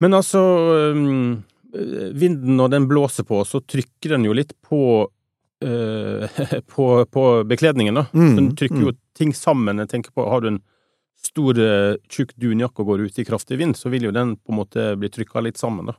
Men 0.01 0.17
altså, 0.17 0.41
um, 0.95 1.43
vinden 2.17 2.57
når 2.57 2.73
den 2.73 2.89
blåser 2.89 3.27
på, 3.27 3.43
så 3.45 3.61
trykker 3.61 4.15
den 4.15 4.25
jo 4.25 4.33
litt 4.33 4.55
på 4.65 4.81
på, 6.73 7.05
på, 7.05 7.23
bekledningen, 7.43 7.99
da. 7.99 8.05
Mm, 8.13 8.35
Den 8.35 8.49
trykker 8.55 8.79
jo 8.79 8.93
mm. 8.93 8.99
ting 9.17 9.33
sammen. 9.35 9.81
Jeg 9.83 9.91
tenker 9.91 10.15
på, 10.15 10.25
Har 10.29 10.41
du 10.41 10.53
en 10.53 10.61
stor, 11.19 11.59
eh, 11.59 11.97
tjukk 12.11 12.35
dunjakke 12.39 12.83
og 12.83 12.93
går 12.93 13.07
ut 13.07 13.19
i 13.19 13.27
kraftig 13.27 13.59
vind, 13.59 13.75
så 13.75 13.91
vil 13.91 14.07
jo 14.07 14.15
den 14.15 14.37
på 14.39 14.53
en 14.53 14.59
måte 14.61 14.91
bli 14.99 15.09
trykka 15.11 15.43
litt 15.43 15.59
sammen, 15.59 15.91
da. 15.91 15.97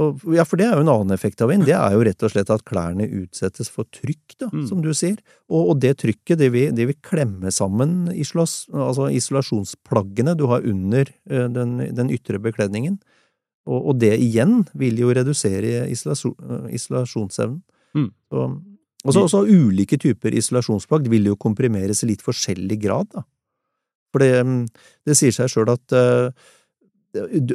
Og, 0.00 0.22
ja, 0.32 0.46
for 0.48 0.56
det 0.56 0.64
er 0.64 0.78
jo 0.78 0.84
en 0.84 0.92
annen 0.92 1.12
effekt 1.12 1.42
av 1.44 1.50
vind. 1.50 1.66
Det 1.68 1.74
er 1.76 1.92
jo 1.92 2.04
rett 2.06 2.22
og 2.24 2.32
slett 2.32 2.50
at 2.52 2.64
klærne 2.64 3.04
utsettes 3.20 3.68
for 3.72 3.88
trykk, 3.92 4.36
da, 4.38 4.48
Mm. 4.48 4.66
som 4.68 4.80
du 4.80 4.92
sier. 4.94 5.18
Og, 5.50 5.72
og 5.72 5.80
det 5.82 5.98
trykket, 6.00 6.38
det 6.38 6.50
vil, 6.54 6.70
det 6.72 6.86
vil 6.88 7.00
klemme 7.04 7.52
sammen 7.52 8.08
isolas, 8.14 8.64
altså 8.72 9.10
isolasjonsplaggene 9.12 10.36
du 10.38 10.46
har 10.46 10.64
under 10.64 11.10
eh, 11.28 11.48
den, 11.52 11.94
den 11.94 12.10
ytre 12.10 12.40
bekledningen. 12.40 13.00
Og, 13.68 13.90
og 13.92 14.00
det 14.00 14.14
igjen 14.16 14.64
vil 14.72 14.96
jo 15.02 15.12
redusere 15.12 15.84
isolasjon, 15.90 16.36
eh, 16.48 16.74
isolasjonsevnen. 16.78 17.60
Mm. 17.96 18.10
Så, 18.30 18.46
også, 19.04 19.26
også 19.26 19.42
ulike 19.48 19.98
typer 20.00 20.36
isolasjonsplagg 20.36 21.08
vil 21.12 21.30
jo 21.32 21.38
komprimeres 21.40 22.04
i 22.04 22.10
litt 22.12 22.24
forskjellig 22.24 22.80
grad, 22.82 23.12
da. 23.14 23.26
For 24.10 24.22
det, 24.24 24.40
mm, 24.42 24.64
det 25.06 25.14
sier 25.18 25.34
seg 25.34 25.52
sjøl 25.52 25.70
at 25.70 25.94
eh, 25.94 26.48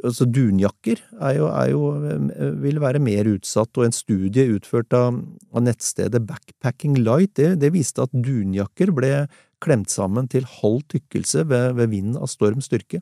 altså 0.03 0.27
dunjakker 0.27 1.01
er 1.23 1.37
jo, 1.37 1.47
er 1.51 1.71
jo, 1.71 1.81
eh, 2.07 2.53
vil 2.63 2.79
være 2.83 3.01
mer 3.03 3.27
utsatt, 3.31 3.75
og 3.75 3.87
en 3.87 3.95
studie 3.95 4.47
utført 4.55 4.95
av, 4.95 5.19
av 5.55 5.65
nettstedet 5.65 6.23
Backpacking 6.27 6.99
Light, 7.01 7.35
det, 7.39 7.55
det 7.63 7.73
viste 7.75 8.03
at 8.05 8.15
dunjakker 8.15 8.93
ble 8.95 9.25
klemt 9.63 9.91
sammen 9.91 10.29
til 10.31 10.47
halv 10.61 10.83
tykkelse 10.91 11.45
ved, 11.49 11.75
ved 11.79 11.91
vind 11.93 12.19
av 12.19 12.31
storm 12.31 12.63
styrke. 12.63 13.01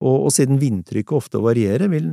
Og, 0.00 0.26
og 0.26 0.30
siden 0.32 0.60
vindtrykket 0.60 1.16
ofte 1.16 1.40
varierer, 1.44 1.90
vil, 1.92 2.06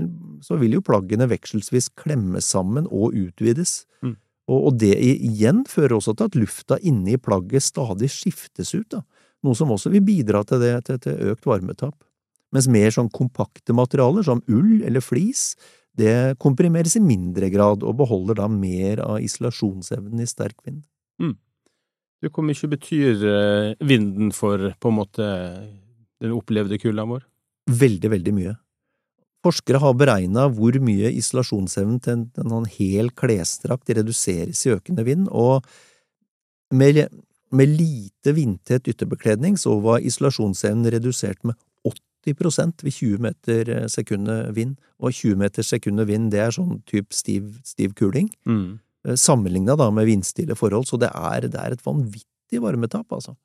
så 0.44 0.58
vil 0.60 0.76
jo 0.76 0.84
plaggene 0.84 1.30
vekselsvis 1.32 1.94
klemmes 2.00 2.50
sammen 2.52 2.90
og 2.92 3.16
utvides. 3.16 3.86
Mm. 4.04 4.18
Og, 4.48 4.78
det 4.80 4.94
igjen 4.96 5.66
fører 5.68 5.98
også 5.98 6.14
til 6.16 6.30
at 6.30 6.38
lufta 6.40 6.78
inne 6.80 7.18
i 7.18 7.20
plagget 7.20 7.66
stadig 7.66 8.08
skiftes 8.14 8.72
ut, 8.78 8.88
da. 8.94 9.02
noe 9.44 9.58
som 9.60 9.74
også 9.76 9.92
vil 9.92 10.06
bidra 10.08 10.46
til, 10.48 10.62
det, 10.64 10.74
til, 10.88 11.02
til 11.04 11.34
økt 11.34 11.50
varmetap 11.50 11.98
mens 12.56 12.68
mer 12.72 12.94
sånn 12.96 13.10
kompakte 13.12 13.76
materialer, 13.76 14.24
som 14.24 14.40
ull 14.48 14.80
eller 14.88 15.04
flis, 15.04 15.50
det 15.98 16.38
komprimeres 16.40 16.96
i 16.96 17.02
mindre 17.04 17.50
grad 17.52 17.84
og 17.84 17.98
beholder 18.00 18.40
da 18.40 18.48
mer 18.48 19.02
av 19.04 19.18
isolasjonsevnen 19.20 20.22
i 20.24 20.30
sterk 20.30 20.56
vind. 20.64 20.86
Du, 22.22 22.30
Hvor 22.34 22.46
mye 22.46 22.70
betyr 22.72 23.26
eh, 23.30 23.74
vinden 23.86 24.32
for 24.34 24.72
på 24.82 24.90
en 24.90 24.98
måte 24.98 25.26
den 26.22 26.34
opplevde 26.34 26.80
kulda 26.82 27.06
vår? 27.06 27.26
Veldig, 27.70 28.10
veldig 28.10 28.34
mye. 28.34 28.54
Forskere 29.46 29.80
har 29.84 29.94
beregna 30.00 30.48
hvor 30.50 30.76
mye 30.84 31.12
isolasjonsevnen 31.20 32.00
til 32.04 32.16
en, 32.16 32.26
en 32.42 32.54
sånn 32.56 32.70
hel 32.78 33.12
klesdrakt 33.16 33.90
reduseres 33.94 34.64
i 34.66 34.74
økende 34.74 35.06
vind, 35.08 35.28
og 35.30 35.66
med, 36.74 37.04
med 37.56 37.76
lite 37.80 38.34
vindtett 38.36 38.90
ytterbekledning 38.92 39.56
så 39.60 39.78
var 39.84 40.04
isolasjonsevnen 40.04 40.90
redusert 40.98 41.46
med 41.48 41.56
80% 42.28 42.84
ved 42.84 42.92
20 42.92 43.22
meter 43.24 43.70
sekundet 43.88 44.50
vind, 44.58 44.76
og 45.00 45.14
20 45.16 45.38
meter 45.40 45.64
sekundet 45.64 46.10
vind 46.10 46.32
det 46.34 46.42
er 46.44 46.52
sånn 46.58 46.82
type 46.90 47.16
stiv, 47.16 47.54
stiv 47.64 47.94
kuling, 47.96 48.28
Mm. 48.46 48.80
sammenligna 49.16 49.78
da 49.80 49.86
med 49.92 50.10
vindstille 50.10 50.56
forhold, 50.60 50.90
så 50.90 50.98
det 51.00 51.08
er, 51.16 51.48
det 51.48 51.56
er 51.56 51.72
et 51.78 51.86
vanvittig 51.86 52.60
varmetap, 52.60 53.06
altså. 53.14 53.38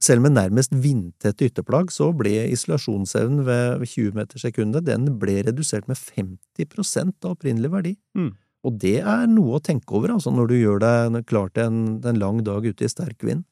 Selv 0.00 0.24
med 0.24 0.32
nærmest 0.32 0.72
vindtette 0.72 1.44
ytterplagg 1.50 1.90
så 1.92 2.08
ble 2.16 2.46
isolasjonsevnen 2.54 3.42
ved 3.44 3.82
20 3.84 4.14
meter 4.16 4.40
sekundet 4.40 4.86
den 4.86 5.10
ble 5.20 5.42
redusert 5.44 5.90
med 5.90 6.00
50 6.00 7.20
av 7.20 7.34
opprinnelig 7.34 7.70
verdi. 7.74 7.92
Mm. 8.16 8.30
Og 8.64 8.76
det 8.80 8.98
er 9.00 9.26
noe 9.28 9.58
å 9.58 9.64
tenke 9.64 9.92
over 9.96 10.14
altså, 10.14 10.32
når 10.32 10.48
du 10.48 10.56
gjør 10.56 10.80
deg 10.84 11.18
klar 11.28 11.52
til 11.52 11.68
en, 11.68 11.82
en 12.04 12.20
lang 12.20 12.40
dag 12.44 12.64
ute 12.64 12.84
i 12.84 12.92
sterk 12.92 13.20
vind. 13.24 13.44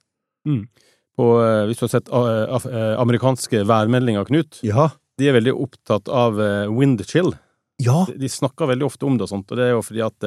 På, 1.18 1.28
eh, 1.42 1.66
hvis 1.68 1.80
du 1.80 1.84
har 1.86 1.92
sett 1.96 2.08
eh, 2.08 2.56
eh, 2.72 2.94
amerikanske 3.00 3.64
værmeldinger, 3.68 4.28
Knut, 4.28 4.60
Ja. 4.64 4.88
de 5.18 5.28
er 5.28 5.36
veldig 5.36 5.52
opptatt 5.52 6.08
av 6.08 6.38
wind 6.72 7.04
chill. 7.08 7.32
Ja, 7.82 8.06
De, 8.08 8.28
snakker 8.28 8.70
veldig 8.72 8.86
ofte 8.88 9.06
om 9.06 9.16
det 9.18 9.26
og 9.28 9.32
sånt, 9.32 9.50
og 9.52 9.58
det 9.58 9.68
er 9.68 9.74
jo 9.76 9.82
fordi 9.86 10.02
at 10.02 10.24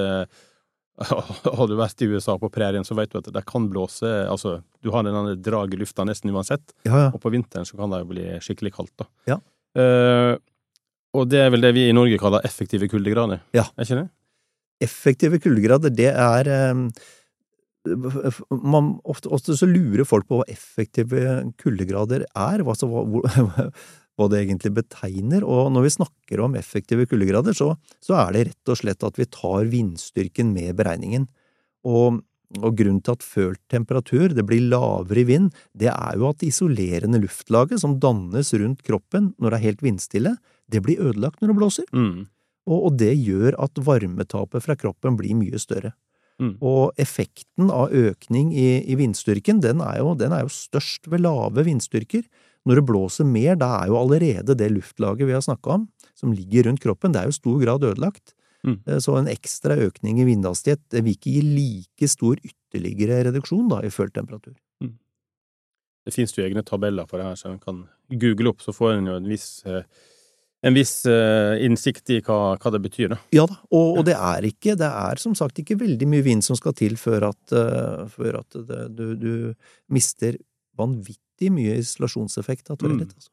har 1.58 1.67
du 1.69 1.75
vært 1.80 2.04
i 2.04 2.10
USA 2.12 2.36
på 2.38 2.49
prærien, 2.54 2.84
så 2.86 2.95
vet 2.97 3.12
du 3.13 3.19
at 3.21 3.30
det 3.34 3.43
kan 3.49 3.69
blåse 3.71 4.06
Altså, 4.27 4.58
du 4.84 4.91
har 4.93 5.06
denne 5.08 5.38
drag 5.41 5.73
i 5.73 5.80
lufta 5.80 6.06
nesten 6.06 6.34
uansett, 6.34 6.73
ja, 6.86 7.08
ja. 7.08 7.10
og 7.12 7.21
på 7.23 7.32
vinteren 7.34 7.65
så 7.65 7.80
kan 7.80 7.93
det 7.93 8.04
jo 8.04 8.10
bli 8.12 8.25
skikkelig 8.43 8.73
kaldt, 8.75 8.93
da. 9.01 9.08
Ja. 9.32 9.39
Uh, 9.77 10.36
og 11.15 11.27
det 11.32 11.41
er 11.45 11.49
vel 11.51 11.63
det 11.63 11.73
vi 11.75 11.88
i 11.89 11.95
Norge 11.95 12.19
kaller 12.21 12.43
effektive 12.47 12.88
kuldegrader, 12.91 13.41
Ja. 13.56 13.65
er 13.75 13.88
ikke 13.88 14.04
det? 14.04 14.10
effektive 14.82 15.38
kuldegrader, 15.38 15.91
det 15.93 16.10
er 16.10 16.47
um, 16.73 16.88
man, 18.49 18.91
ofte, 19.10 19.30
ofte 19.34 19.56
så 19.58 19.67
lurer 19.69 20.06
folk 20.06 20.27
på 20.30 20.39
hva 20.39 20.47
effektive 20.51 21.21
kuldegrader 21.62 22.25
er, 22.30 22.63
altså 22.65 22.89
hva, 22.89 23.04
hvor, 23.10 23.25
hva 24.19 24.28
det 24.32 24.41
egentlig 24.43 24.74
betegner, 24.76 25.45
og 25.47 25.71
når 25.74 25.86
vi 25.86 25.93
snakker 25.95 26.41
om 26.43 26.58
effektive 26.60 27.08
kuldegrader, 27.10 27.56
så, 27.58 27.74
så 28.04 28.17
er 28.26 28.36
det 28.36 28.43
rett 28.50 28.74
og 28.74 28.82
slett 28.82 29.06
at 29.08 29.17
vi 29.19 29.30
tar 29.32 29.69
vindstyrken 29.71 30.52
med 30.56 30.76
beregningen. 30.80 31.30
Og, 31.88 32.19
og 32.60 32.76
grunnen 32.78 33.00
til 33.02 33.15
at 33.15 33.26
følt 33.26 33.62
temperatur, 33.71 34.36
det 34.36 34.45
blir 34.47 34.67
lavere 34.67 35.24
i 35.24 35.28
vind, 35.32 35.50
det 35.78 35.89
er 35.93 36.19
jo 36.19 36.28
at 36.30 36.41
det 36.41 36.52
isolerende 36.52 37.21
luftlaget 37.24 37.82
som 37.82 37.97
dannes 38.04 38.52
rundt 38.54 38.84
kroppen 38.88 39.32
når 39.39 39.56
det 39.56 39.60
er 39.60 39.67
helt 39.69 39.88
vindstille, 39.88 40.36
det 40.71 40.84
blir 40.86 41.02
ødelagt 41.02 41.41
når 41.41 41.54
det 41.54 41.60
blåser 41.60 41.89
Mm. 41.95 42.28
og, 42.67 42.78
og 42.78 42.97
det 43.00 43.15
gjør 43.17 43.58
at 43.63 43.80
varmetapet 43.84 44.63
fra 44.63 44.78
kroppen 44.80 45.17
blir 45.19 45.36
mye 45.39 45.60
større. 45.60 45.95
Mm. 46.41 46.56
Og 46.65 46.97
effekten 47.02 47.69
av 47.69 47.93
økning 47.93 48.50
i, 48.58 48.82
i 48.89 48.97
vindstyrken, 48.97 49.62
den 49.62 49.82
er, 49.86 50.00
jo, 50.02 50.15
den 50.17 50.34
er 50.34 50.45
jo 50.45 50.54
størst 50.54 51.10
ved 51.12 51.21
lave 51.21 51.65
vindstyrker. 51.67 52.26
Når 52.69 52.78
det 52.78 52.86
blåser 52.86 53.26
mer, 53.26 53.56
da 53.58 53.71
er 53.80 53.89
jo 53.89 53.97
allerede 53.97 54.58
det 54.58 54.69
luftlaget 54.74 55.26
vi 55.26 55.34
har 55.34 55.41
snakka 55.41 55.80
om, 55.80 55.88
som 56.17 56.34
ligger 56.36 56.69
rundt 56.69 56.84
kroppen, 56.84 57.13
det 57.13 57.21
er 57.21 57.30
jo 57.30 57.34
i 57.34 57.39
stor 57.39 57.62
grad 57.63 57.86
ødelagt. 57.88 58.36
Mm. 58.62 58.78
Eh, 58.86 59.00
Så 59.02 59.15
en 59.17 59.30
ekstra 59.32 59.78
økning 59.82 60.19
i 60.21 60.28
vindhastighet 60.28 60.84
det 60.93 61.02
vil 61.06 61.17
ikke 61.17 61.34
gi 61.34 61.41
like 61.41 62.12
stor 62.12 62.38
ytterligere 62.38 63.24
reduksjon 63.32 63.71
da, 63.71 63.82
i 63.82 63.89
følt 63.93 64.13
temperatur. 64.13 64.54
Det 66.02 66.13
finnes 66.15 66.34
jo 66.34 66.41
egne 66.45 66.63
tabeller 66.65 67.06
for 67.10 67.21
det 67.21 67.28
her, 67.28 67.38
så 67.38 67.52
en 67.52 67.62
kan 67.62 67.84
google 68.10 68.50
opp, 68.50 68.63
så 68.63 68.74
får 68.74 68.95
en 68.95 69.10
jo 69.12 69.17
en 69.19 69.28
viss, 69.30 69.62
eh, 69.69 69.84
en 70.65 70.74
viss 70.74 71.06
eh, 71.10 71.62
innsikt 71.65 72.10
i 72.10 72.17
hva, 72.26 72.56
hva 72.58 72.71
det 72.74 72.82
betyr, 72.82 73.12
da. 73.13 73.19
Ja 73.36 73.45
da, 73.50 73.60
og, 73.69 74.00
og 74.02 74.08
det 74.10 74.15
er 74.17 74.47
ikke, 74.50 74.74
det 74.80 74.89
er 74.89 75.21
som 75.21 75.36
sagt 75.38 75.62
ikke 75.62 75.78
veldig 75.82 76.08
mye 76.10 76.26
vind 76.26 76.45
som 76.45 76.58
skal 76.58 76.74
til 76.78 76.97
før 76.97 77.30
at, 77.30 77.41
uh, 77.54 78.08
før 78.10 78.39
at 78.41 78.58
det, 78.69 78.82
du, 78.97 79.06
du 79.13 79.34
mister 79.93 80.39
vanvittig 80.78 81.21
mye 81.49 81.80
isolasjonseffekt 81.82 82.69
av 82.69 82.77
toalett. 82.77 83.10
Mm. 83.10 83.15
Altså. 83.15 83.32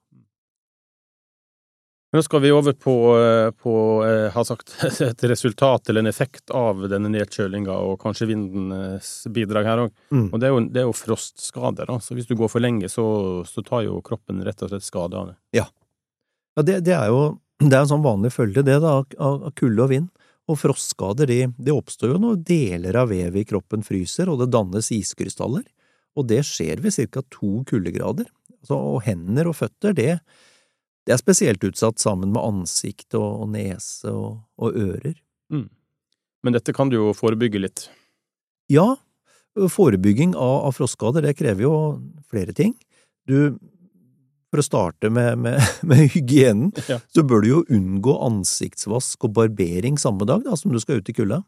Nå 2.17 2.23
skal 2.25 2.41
vi 2.41 2.53
over 2.57 2.73
på, 2.73 2.95
eh, 3.21 3.51
på 3.53 3.73
eh, 4.07 4.31
har 4.33 4.45
sagt, 4.49 4.73
et 5.05 5.25
resultat 5.29 5.91
eller 5.91 6.07
en 6.07 6.09
effekt 6.09 6.51
av 6.57 6.87
denne 6.89 7.11
nedkjølinga 7.13 7.75
og 7.85 7.99
kanskje 8.01 8.31
vindens 8.31 9.11
bidrag 9.29 9.69
her 9.69 9.83
òg. 9.83 9.93
Mm. 10.09 10.31
Og 10.31 10.41
det 10.41 10.49
er, 10.49 10.55
jo, 10.55 10.63
det 10.73 10.81
er 10.81 10.89
jo 10.89 10.95
frostskader. 10.97 11.91
Da. 11.91 11.99
Så 12.01 12.17
hvis 12.17 12.31
du 12.31 12.33
går 12.39 12.49
for 12.49 12.65
lenge, 12.65 12.89
så, 12.89 13.05
så 13.45 13.65
tar 13.67 13.85
jo 13.85 14.01
kroppen 14.07 14.41
rett 14.47 14.65
og 14.65 14.73
slett 14.73 14.89
skade 14.89 15.21
av 15.21 15.29
det. 15.35 15.37
Ja, 15.61 15.69
det, 16.65 16.81
det 16.89 16.97
er 16.97 17.13
jo 17.13 17.21
det 17.59 17.75
er 17.75 17.83
en 17.83 17.91
sånn 17.91 18.05
vanlig 18.05 18.31
følge, 18.31 18.63
det, 18.63 18.79
da, 18.85 19.01
av, 19.19 19.49
kulde 19.59 19.83
og 19.83 19.91
vind. 19.91 20.09
Og 20.49 20.57
frostskader, 20.61 21.29
de, 21.29 21.51
det 21.59 21.75
oppstår 21.75 22.15
jo 22.15 22.21
når 22.23 22.39
deler 22.47 22.97
av 23.03 23.11
vevet 23.11 23.43
i 23.43 23.49
kroppen 23.49 23.83
fryser, 23.85 24.31
og 24.31 24.41
det 24.41 24.53
dannes 24.55 24.89
iskrystaller. 24.95 25.67
Og 26.19 26.27
det 26.31 26.43
skjer 26.49 26.83
ved 26.83 26.95
ca. 26.97 27.23
to 27.31 27.63
kuldegrader. 27.69 28.27
Altså, 28.59 28.75
og 28.77 29.03
hender 29.07 29.47
og 29.51 29.55
føtter, 29.61 29.95
det, 29.95 30.17
det 31.07 31.15
er 31.15 31.21
spesielt 31.21 31.63
utsatt 31.65 32.03
sammen 32.03 32.33
med 32.35 32.43
ansikt 32.43 33.15
og, 33.15 33.45
og 33.45 33.53
nese 33.55 34.11
og, 34.11 34.41
og 34.59 34.75
ører. 34.79 35.15
Men 36.43 36.55
dette 36.55 36.71
kan 36.75 36.91
du 36.91 36.97
jo 36.99 37.13
forebygge 37.19 37.59
litt. 37.63 37.87
Ja, 38.71 38.93
forebygging 39.59 40.37
av, 40.39 40.69
av 40.69 40.77
frostskader, 40.77 41.25
det 41.27 41.35
krever 41.39 41.65
jo 41.65 41.73
flere 42.31 42.55
ting. 42.55 42.77
Du, 43.27 43.57
for 44.53 44.63
å 44.63 44.65
starte 44.67 45.11
med, 45.13 45.39
med, 45.43 45.59
med 45.91 46.05
hygienen, 46.15 46.71
Ja. 46.89 47.01
så 47.15 47.25
bør 47.27 47.43
du 47.43 47.49
jo 47.51 47.63
unngå 47.75 48.15
ansiktsvask 48.29 49.27
og 49.27 49.35
barbering 49.39 49.99
samme 50.01 50.29
dag 50.31 50.45
da, 50.47 50.55
som 50.59 50.73
du 50.75 50.79
skal 50.83 51.01
ut 51.03 51.11
i 51.11 51.17
kulda. 51.17 51.43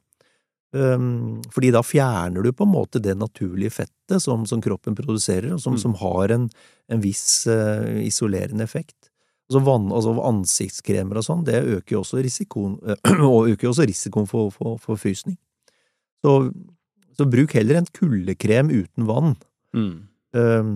Um, 0.71 1.41
fordi 1.51 1.73
da 1.75 1.81
fjerner 1.83 2.45
du 2.47 2.53
på 2.55 2.63
en 2.63 2.71
måte 2.71 3.01
det 3.03 3.17
naturlige 3.19 3.73
fettet 3.75 4.23
som, 4.23 4.45
som 4.47 4.61
kroppen 4.63 4.95
produserer, 4.95 5.57
og 5.57 5.61
som, 5.63 5.75
Mm. 5.75 5.81
som 5.83 5.95
har 5.99 6.31
en, 6.31 6.45
en 6.89 7.01
viss 7.03 7.47
uh, 7.51 7.99
isolerende 8.05 8.63
effekt. 8.63 9.11
Altså, 9.51 9.65
vann, 9.67 9.91
altså 9.91 10.15
Ansiktskremer 10.23 11.19
og 11.19 11.27
sånn, 11.27 11.43
det 11.45 11.65
øker 11.65 11.97
jo 11.97 12.03
også 12.05 12.23
risikoen, 12.23 12.79
og 13.33 13.51
øker 13.51 13.73
også 13.73 13.89
risikoen 13.91 14.31
for, 14.31 14.53
for, 14.55 14.79
for 14.79 15.01
frysning. 15.01 15.37
Så, 16.23 16.53
så 17.19 17.27
bruk 17.27 17.57
heller 17.59 17.81
en 17.81 17.91
kuldekrem 17.91 18.71
uten 18.71 19.11
vann. 19.11 19.35
Mm. 19.75 19.93
Um, 20.39 20.73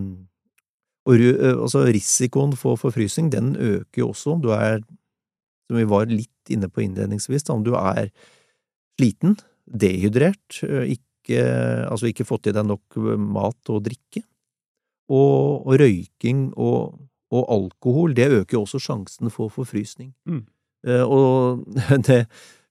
og 1.07 1.21
altså 1.21 1.85
risikoen 1.87 2.57
for 2.59 2.81
forfrysning, 2.81 3.31
den 3.31 3.55
øker 3.55 4.03
jo 4.03 4.11
også 4.11 4.35
om 4.35 4.43
du 4.43 4.51
er, 4.57 4.81
som 5.69 5.79
vi 5.79 5.87
var 5.87 6.11
litt 6.11 6.51
inne 6.51 6.67
på 6.67 6.83
innledningsvis, 6.83 7.45
da, 7.47 7.55
om 7.55 7.63
du 7.63 7.77
er 7.79 8.09
sliten, 8.99 9.37
dehydrert, 9.64 10.61
ikke, 10.62 11.40
altså 11.88 12.11
ikke 12.11 12.27
fått 12.29 12.50
i 12.50 12.55
deg 12.55 12.66
nok 12.68 12.98
mat 13.20 13.72
og 13.72 13.85
drikke. 13.87 14.24
Og, 15.12 15.66
og 15.68 15.74
røyking 15.81 16.46
og, 16.57 16.94
og 17.35 17.50
alkohol, 17.53 18.14
det 18.16 18.31
øker 18.33 18.57
jo 18.57 18.62
også 18.64 18.81
sjansen 18.81 19.33
for 19.33 19.53
forfrysning. 19.53 20.14
Mm. 20.24 20.46
Og 21.05 21.64
det, 22.09 22.24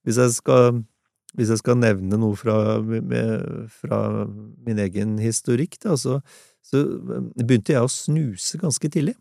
hvis 0.06 0.18
jeg 0.22 0.38
skal 0.40 0.84
hvis 1.34 1.50
jeg 1.50 1.62
skal 1.64 1.80
nevne 1.82 2.18
noe 2.22 2.38
fra, 2.38 2.78
med, 2.84 3.70
fra 3.74 4.00
min 4.66 4.82
egen 4.84 5.16
historikk, 5.22 5.80
da, 5.82 5.96
så, 5.98 6.20
så 6.62 6.84
begynte 7.40 7.74
jeg 7.74 7.82
å 7.82 7.90
snuse 7.90 8.60
ganske 8.62 8.92
tidlig. 8.94 9.16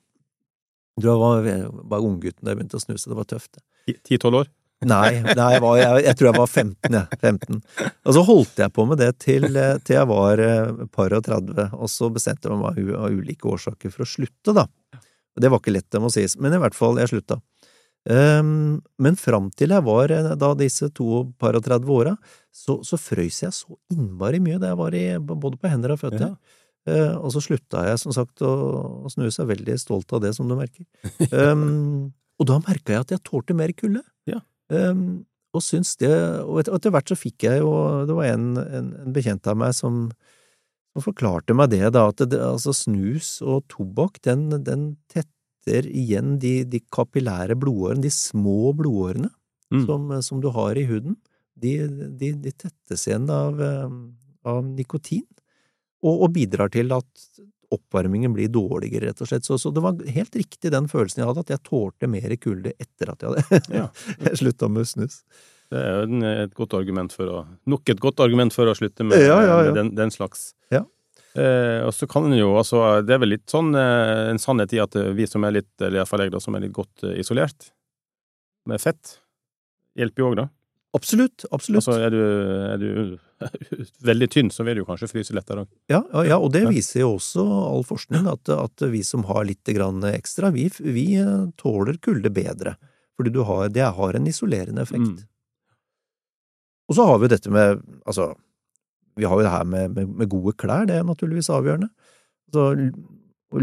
Jeg 0.99 1.07
tror 1.07 1.15
jeg 1.15 1.23
var, 1.23 1.79
var 1.95 2.05
unggutten 2.05 2.45
da 2.45 2.53
jeg 2.53 2.61
begynte 2.61 2.81
å 2.81 2.85
snuse, 2.85 3.09
det 3.09 3.17
var 3.17 3.29
tøft. 3.31 3.63
Ti-tolv 3.89 4.43
år? 4.43 4.53
Nei, 4.89 5.21
nei 5.39 5.49
jeg, 5.55 5.63
var, 5.63 5.77
jeg, 5.79 6.05
jeg 6.07 6.19
tror 6.19 6.29
jeg 6.29 6.39
var 6.39 6.51
15, 6.51 6.97
jeg. 6.97 7.19
15. 7.21 7.61
Og 8.09 8.17
så 8.17 8.25
holdt 8.27 8.63
jeg 8.65 8.75
på 8.75 8.87
med 8.91 9.01
det 9.03 9.11
til, 9.23 9.47
til 9.87 9.97
jeg 9.97 10.09
var 10.11 10.43
eh, 10.43 10.85
par 10.95 11.15
og 11.17 11.25
30, 11.29 11.69
og 11.79 11.91
så 11.91 12.11
bestemte 12.15 12.51
jeg 12.51 12.61
meg 12.61 12.81
av 12.99 13.15
ulike 13.15 13.49
årsaker 13.53 13.95
for 13.95 14.07
å 14.07 14.11
slutte, 14.13 14.57
da. 14.57 14.67
Det 15.39 15.49
var 15.49 15.63
ikke 15.63 15.73
lett, 15.73 15.89
det 15.93 16.03
må 16.03 16.11
sies, 16.13 16.37
men 16.41 16.53
i 16.53 16.61
hvert 16.61 16.77
fall, 16.77 16.99
jeg 17.01 17.13
slutta. 17.13 17.39
Um, 18.03 18.81
men 18.99 19.15
fram 19.15 19.47
til 19.55 19.71
jeg 19.71 19.87
var 19.87 20.11
eh, 20.11 20.33
da 20.35 20.49
disse 20.59 20.89
to 20.91 21.21
par 21.39 21.55
og 21.55 21.63
30 21.63 21.93
åra, 21.95 22.17
så, 22.51 22.81
så 22.83 22.99
frøys 22.99 23.45
jeg 23.45 23.55
så 23.55 23.77
innmari 23.95 24.41
mye 24.43 24.59
da 24.59 24.73
jeg 24.73 24.81
var 24.81 24.97
i, 24.99 25.05
både 25.23 25.61
på 25.61 25.71
hender 25.71 25.95
og 25.95 26.03
føtter. 26.03 26.33
Ja. 26.33 26.59
Uh, 26.83 27.15
og 27.23 27.31
så 27.31 27.45
slutta 27.45 27.85
jeg 27.87 28.01
som 28.03 28.15
sagt 28.15 28.43
å, 28.43 28.51
å 29.07 29.13
snuse, 29.13 29.47
veldig 29.47 29.77
stolt 29.79 30.11
av 30.17 30.25
det, 30.25 30.33
som 30.35 30.51
du 30.51 30.57
merker. 30.59 30.83
Um, 31.31 32.11
og 32.43 32.49
da 32.51 32.59
merka 32.65 32.97
jeg 32.97 33.05
at 33.05 33.15
jeg 33.15 33.23
tålte 33.29 33.55
mer 33.55 33.71
kulde. 33.79 34.03
Um, 34.73 35.03
og 35.53 35.61
syns 35.61 35.99
det 36.01 36.09
Og 36.09 36.63
etter, 36.63 36.89
hvert 36.95 37.11
så 37.11 37.17
fikk 37.19 37.45
jeg 37.45 37.61
jo 37.61 37.73
Det 38.09 38.15
var 38.17 38.31
en, 38.31 38.47
en, 38.57 38.87
en 39.03 39.13
bekjent 39.13 39.45
av 39.53 39.59
meg 39.61 39.75
som, 39.77 40.07
som 40.95 41.05
forklarte 41.05 41.53
meg 41.53 41.75
det, 41.75 41.85
da, 41.93 42.07
at 42.09 42.23
det, 42.25 42.41
altså 42.41 42.73
snus 42.73 43.35
og 43.45 43.67
tobakk, 43.69 44.17
den, 44.25 44.49
den 44.65 44.87
tetter 45.13 45.87
igjen 45.87 46.39
de, 46.41 46.63
de 46.65 46.81
kapillære 46.93 47.59
blodårene, 47.61 48.03
de 48.07 48.11
små 48.13 48.73
blodårene 48.79 49.29
Mm. 49.73 49.87
som, 49.87 50.23
som 50.23 50.41
du 50.41 50.51
har 50.53 50.77
i 50.77 50.85
huden. 50.85 51.17
De, 51.57 51.73
de, 52.21 52.33
de 52.45 52.53
tettes 52.53 53.07
igjen 53.09 53.29
av, 53.33 53.61
eh, 53.63 53.95
av 54.49 54.65
nikotin, 54.67 55.25
og, 56.03 56.27
og 56.27 56.33
bidrar 56.35 56.73
til 56.75 56.93
at 56.93 57.27
oppvarmingen 57.75 58.35
blir 58.37 58.51
dårligere, 58.53 59.11
rett 59.11 59.23
og 59.25 59.31
slett. 59.31 59.47
Så, 59.49 59.59
så 59.61 59.73
det 59.75 59.83
var 59.85 59.99
helt 60.15 60.37
riktig 60.39 60.73
den 60.75 60.89
følelsen 60.91 61.23
jeg 61.23 61.31
hadde, 61.31 61.45
at 61.47 61.53
jeg 61.55 61.65
tålte 61.69 62.11
mer 62.11 62.37
kulde 62.43 62.75
etter 62.79 63.13
at 63.15 63.25
jeg 63.25 63.33
hadde 63.35 63.63
Ja. 63.81 63.89
slutta 64.41 64.69
med 64.73 64.89
snus. 64.91 65.23
Det 65.73 65.81
er 65.81 66.03
jo 66.05 66.23
et 66.45 66.57
godt 66.57 66.75
argument 66.77 67.15
for 67.17 67.31
å 67.33 67.39
Nok 67.73 67.95
et 67.95 68.01
godt 68.03 68.21
argument 68.21 68.53
for 68.53 68.69
å 68.69 68.75
slutte 68.77 69.07
med, 69.09 69.23
Ja, 69.25 69.39
ja, 69.47 69.55
med 69.65 69.79
den, 69.79 69.95
den 69.97 70.13
slags. 70.13 70.51
Ja. 70.73 70.83
Eh, 71.33 71.81
og 71.87 71.95
så 71.97 72.05
kan 72.11 72.27
en 72.29 72.37
jo 72.37 72.51
altså 72.61 73.01
Det 73.01 73.15
er 73.15 73.23
vel 73.23 73.31
litt 73.33 73.49
sånn 73.49 73.71
eh, 73.73 74.27
en 74.29 74.41
sannhet 74.43 74.75
i 74.77 74.83
at 74.85 74.99
eh, 75.01 75.15
vi 75.17 75.25
som 75.31 75.47
er 75.49 75.55
litt, 75.57 75.71
eller 75.81 76.03
iallfall 76.03 76.27
jeg, 76.27 76.35
da, 76.35 76.41
som 76.45 76.59
er 76.59 76.67
litt 76.67 76.75
godt 76.77 77.07
eh, 77.09 77.15
isolert 77.25 77.71
med 78.69 78.79
fett, 78.85 79.17
hjelper 79.99 80.23
jo 80.23 80.27
òg, 80.29 80.37
da. 80.43 80.45
Absolutt, 80.93 81.47
absolutt. 81.51 81.87
Altså, 81.87 81.95
er 82.05 82.13
du, 82.13 82.21
er 82.69 82.81
du 82.83 83.85
veldig 84.09 84.29
tynn, 84.33 84.51
så 84.53 84.65
vil 84.67 84.83
du 84.83 84.85
kanskje 84.89 85.09
fryse 85.09 85.35
lettere 85.37 85.65
òg. 85.65 85.71
Ja, 85.89 86.03
ja, 86.13 86.25
ja, 86.35 86.39
og 86.39 86.53
det 86.53 86.67
viser 86.69 87.03
jo 87.03 87.15
også 87.17 87.45
all 87.65 87.87
forskning, 87.89 88.29
at, 88.29 88.53
at 88.53 88.85
vi 88.93 89.01
som 89.07 89.25
har 89.31 89.47
litt 89.49 89.73
grann 89.73 90.05
ekstra, 90.13 90.53
vi, 90.53 90.69
vi 90.85 91.07
eh, 91.21 91.49
tåler 91.61 91.97
kulde 92.05 92.33
bedre. 92.35 92.77
Fordi 93.17 93.33
du 93.33 93.41
har, 93.49 93.71
det 93.73 93.89
har 93.97 94.19
en 94.19 94.29
isolerende 94.29 94.85
effekt. 94.85 95.09
Mm. 95.09 95.81
Og 96.93 96.99
så 96.99 97.09
har 97.09 97.23
vi 97.23 97.33
dette 97.33 97.53
med, 97.53 97.81
altså, 98.05 98.35
vi 99.17 99.25
har 99.29 99.39
jo 99.39 99.47
det 99.47 99.55
her 99.55 99.65
med, 99.69 99.97
med, 99.97 100.13
med 100.21 100.29
gode 100.33 100.53
klær, 100.61 100.85
det 100.89 101.01
er 101.01 101.09
naturligvis 101.09 101.49
avgjørende. 101.53 101.89
Så, 102.53 102.69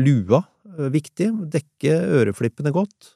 lua, 0.02 0.42
er 0.80 0.94
viktig, 0.94 1.30
dekke 1.54 1.94
øreflippene 2.24 2.74
godt. 2.74 3.14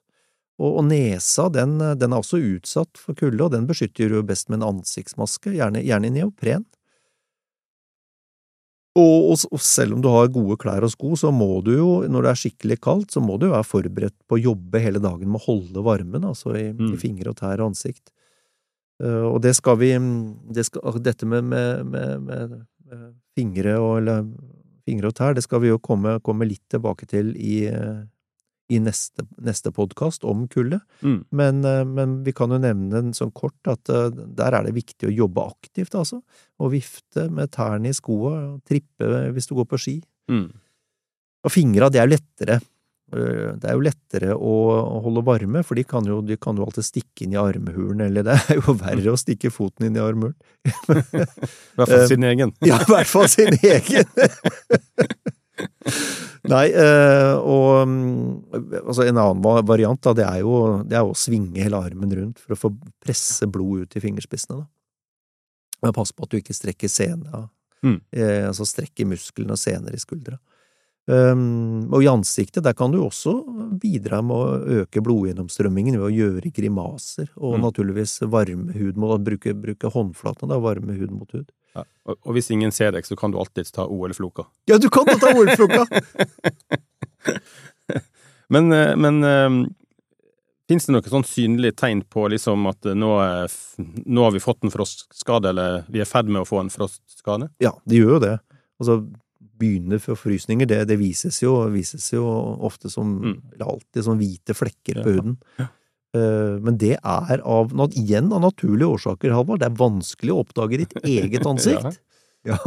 Og, 0.61 0.77
og 0.79 0.85
nesa, 0.85 1.47
den, 1.49 1.79
den 1.97 2.13
er 2.13 2.21
også 2.21 2.37
utsatt 2.37 2.99
for 2.99 3.17
kulde, 3.17 3.41
og 3.41 3.53
den 3.55 3.65
beskytter 3.69 4.11
du 4.11 4.19
best 4.27 4.51
med 4.51 4.61
en 4.61 4.69
ansiktsmaske, 4.75 5.55
gjerne, 5.55 5.81
gjerne 5.81 6.11
i 6.11 6.13
neopren. 6.19 6.65
Og, 8.93 9.31
og, 9.31 9.45
og 9.49 9.61
selv 9.65 9.95
om 9.95 10.03
du 10.03 10.09
har 10.13 10.29
gode 10.29 10.59
klær 10.61 10.85
og 10.85 10.91
sko, 10.93 11.15
så 11.17 11.31
må 11.33 11.49
du 11.65 11.71
jo, 11.73 11.91
når 12.05 12.27
det 12.27 12.31
er 12.31 12.41
skikkelig 12.43 12.77
kaldt, 12.85 13.15
så 13.15 13.23
må 13.25 13.39
du 13.41 13.47
jo 13.47 13.55
være 13.55 13.65
forberedt 13.65 14.17
på 14.29 14.37
å 14.37 14.43
jobbe 14.51 14.81
hele 14.83 15.01
dagen 15.01 15.31
med 15.33 15.41
å 15.41 15.47
holde 15.47 15.85
varmen, 15.85 16.27
altså 16.29 16.53
i, 16.53 16.67
Mm. 16.73 16.91
i 16.93 16.99
fingre 17.01 17.33
og 17.33 17.39
tær 17.41 17.57
og 17.57 17.71
ansikt. 17.71 18.13
Uh, 19.01 19.25
og 19.33 19.41
det 19.41 19.55
skal 19.57 19.79
vi 19.81 19.89
det 20.53 20.67
skal, 20.69 21.01
Dette 21.01 21.25
med, 21.25 21.43
med, 21.49 21.85
med, 21.89 22.21
med, 22.21 22.53
med 22.85 23.07
fingre, 23.33 23.79
og, 23.81 23.97
eller, 24.03 24.29
fingre 24.85 25.09
og 25.09 25.17
tær, 25.17 25.33
det 25.33 25.43
skal 25.45 25.63
vi 25.63 25.71
jo 25.71 25.79
komme, 25.81 26.19
komme 26.21 26.45
litt 26.45 26.63
tilbake 26.71 27.07
til 27.09 27.33
i, 27.39 27.65
eh, 27.71 28.03
i 28.73 28.79
neste, 28.81 29.25
neste 29.45 29.71
podkast 29.75 30.25
om 30.27 30.47
kullet. 30.51 30.81
Mm. 31.05 31.19
Men, 31.31 31.61
eh, 31.69 31.83
men 31.85 32.17
vi 32.25 32.33
kan 32.35 32.51
jo 32.53 32.59
nevne 32.63 32.99
en 33.03 33.13
sånn 33.15 33.31
kort 33.37 33.69
at 33.71 33.89
eh, 33.93 34.09
der 34.11 34.57
er 34.57 34.67
det 34.67 34.75
viktig 34.75 35.09
å 35.11 35.15
jobbe 35.21 35.45
aktivt, 35.53 35.95
altså. 35.99 36.21
Og 36.63 36.73
vifte 36.73 37.29
med 37.29 37.53
tærne 37.53 37.93
i 37.93 37.97
skoa, 37.97 38.35
trippe 38.67 39.09
hvis 39.35 39.49
du 39.49 39.55
går 39.61 39.69
på 39.71 39.81
ski. 39.85 39.97
Mm. 40.31 40.47
Og 41.43 41.51
fingra, 41.51 41.89
det 41.91 41.99
er 42.01 42.07
lettere. 42.13 42.59
Øh, 43.13 43.49
Det 43.59 43.67
er 43.69 43.75
jo 43.75 43.83
lettere 43.85 44.33
å 44.33 44.53
å 44.93 45.01
holde 45.03 45.21
varme, 45.27 45.61
for 45.67 45.75
de 45.75 45.83
kan 45.83 46.05
jo, 46.07 46.21
de 46.25 46.37
kan 46.37 46.55
jo 46.57 46.63
alltid 46.65 46.85
stikke 46.87 47.25
inn 47.25 47.33
i 47.35 47.39
armhulen, 47.41 48.01
eller 48.07 48.23
det 48.25 48.37
er 48.49 48.61
jo 48.61 48.73
verre 48.79 49.11
å 49.13 49.19
stikke 49.19 49.51
foten 49.51 49.87
inn 49.89 49.97
i 49.99 50.01
armhulen. 50.03 50.35
I 50.65 51.77
hvert 51.77 51.89
fall 51.89 51.99
Eh, 51.99 52.07
sin 52.07 52.23
egen. 52.23 52.53
Ja, 52.63 52.79
i 52.79 52.89
hvert 52.89 53.11
fall 53.11 53.27
sin 53.29 53.57
egen. 53.75 54.07
Nei, 56.49 56.65
eh, 56.75 57.33
og 57.39 57.87
mm, 57.87 58.79
altså 58.83 59.05
en 59.05 59.19
annen 59.21 59.65
variant, 59.67 59.99
da, 60.03 60.13
det 60.17 60.25
er 60.27 60.41
jo 60.41 60.83
det 60.83 60.97
er 60.99 61.07
å 61.07 61.15
svinge 61.15 61.61
hele 61.63 61.79
armen 61.79 62.11
rundt 62.17 62.41
for 62.41 62.55
å 62.55 62.59
få 62.59 62.71
presse 63.03 63.47
blod 63.47 63.85
ut 63.85 63.95
i 63.99 64.03
fingerspissene, 64.03 64.63
da. 64.63 64.67
Men 65.83 65.95
pass 65.95 66.11
på 66.15 66.23
at 66.25 66.31
du 66.31 66.39
ikke 66.39 66.55
strekker 66.55 66.91
sena, 66.91 67.49
Mm. 67.83 67.97
eh, 68.15 68.45
altså 68.47 68.63
strekker 68.63 69.03
musklene 69.03 69.51
og 69.51 69.59
sener 69.59 69.91
i 69.91 69.99
skuldra. 69.99 70.37
Um, 71.05 71.89
og 71.91 71.99
i 71.99 72.07
ansiktet, 72.07 72.63
der 72.63 72.71
kan 72.79 72.93
du 72.93 73.01
også 73.03 73.33
bidra 73.81 74.21
med 74.23 74.37
å 74.37 74.83
øke 74.83 75.01
blodgjennomstrømmingen 75.03 75.97
ved 75.99 76.05
å 76.07 76.13
gjøre 76.15 76.51
grimaser, 76.55 77.27
og 77.35 77.57
Mm. 77.57 77.61
naturligvis 77.65 78.13
varme 78.31 78.71
hud 78.77 78.95
mot, 78.95 79.19
bruke, 79.19 79.51
bruke 79.53 79.91
håndflatene, 79.91 80.47
da, 80.53 80.59
varme 80.63 80.95
hud 80.95 81.11
mot 81.11 81.29
hud. 81.35 81.51
Ja. 81.75 81.83
Og, 82.05 82.15
og 82.23 82.33
hvis 82.37 82.47
ingen 82.55 82.71
ser 82.71 82.91
deg, 82.95 83.03
så 83.03 83.17
kan 83.19 83.31
du 83.31 83.37
alltids 83.37 83.71
ta 83.75 83.83
OL-floka. 83.85 84.45
Ja, 84.69 84.77
du 84.77 84.87
kan 84.89 85.03
jo 85.11 85.17
ta 85.19 85.33
OL-floka! 85.35 85.83
Men, 88.49 88.71
eh, 88.71 88.95
men 88.95 89.23
um, 89.23 89.75
Fins 90.69 90.85
det 90.85 90.93
noe 90.95 91.03
sånn 91.09 91.25
synlig 91.27 91.73
tegn 91.79 92.03
på 92.07 92.23
liksom 92.31 92.67
at 92.69 92.85
eh, 92.87 92.95
nå, 92.95 93.09
er 93.19 93.51
nå 94.05 94.23
har 94.23 94.31
vi 94.35 94.39
fått 94.43 94.63
en 94.63 94.71
frostskade, 94.71 95.49
eller 95.51 95.81
vi 95.91 95.99
er 95.99 96.05
i 96.05 96.09
ferd 96.09 96.29
med 96.31 96.43
å 96.43 96.47
få 96.47 96.61
en 96.61 96.71
frostskade? 96.71 97.49
Ja, 97.63 97.73
de 97.83 97.99
gjør 97.99 98.15
jo 98.15 98.19
det. 98.23 98.37
Altså, 98.79 98.95
begynnende 99.63 100.01
forfrysninger, 100.03 100.67
det, 100.69 100.81
det 100.91 100.99
vises, 101.01 101.39
jo, 101.43 101.55
vises 101.73 102.11
jo 102.13 102.27
ofte 102.69 102.91
som, 102.93 103.15
Mm. 103.23 103.39
alltid 103.63 104.03
som 104.11 104.19
hvite 104.19 104.53
flekker 104.59 104.99
Ja. 104.99 105.03
på 105.07 105.15
huden. 105.17 105.37
Eh, 106.13 106.59
Men 106.61 106.77
det 106.77 106.97
er 107.03 107.39
av, 107.43 107.71
igjen 107.95 108.31
av 108.35 108.41
naturlige 108.43 108.91
årsaker, 108.99 109.31
Halvard. 109.33 109.59
Det 109.63 109.71
er 109.71 109.79
vanskelig 109.79 110.29
å 110.35 110.43
oppdage 110.45 110.77
ditt 110.83 110.93
eget 111.03 111.45
ansikt. 111.51 111.97
Ja, 112.45 112.57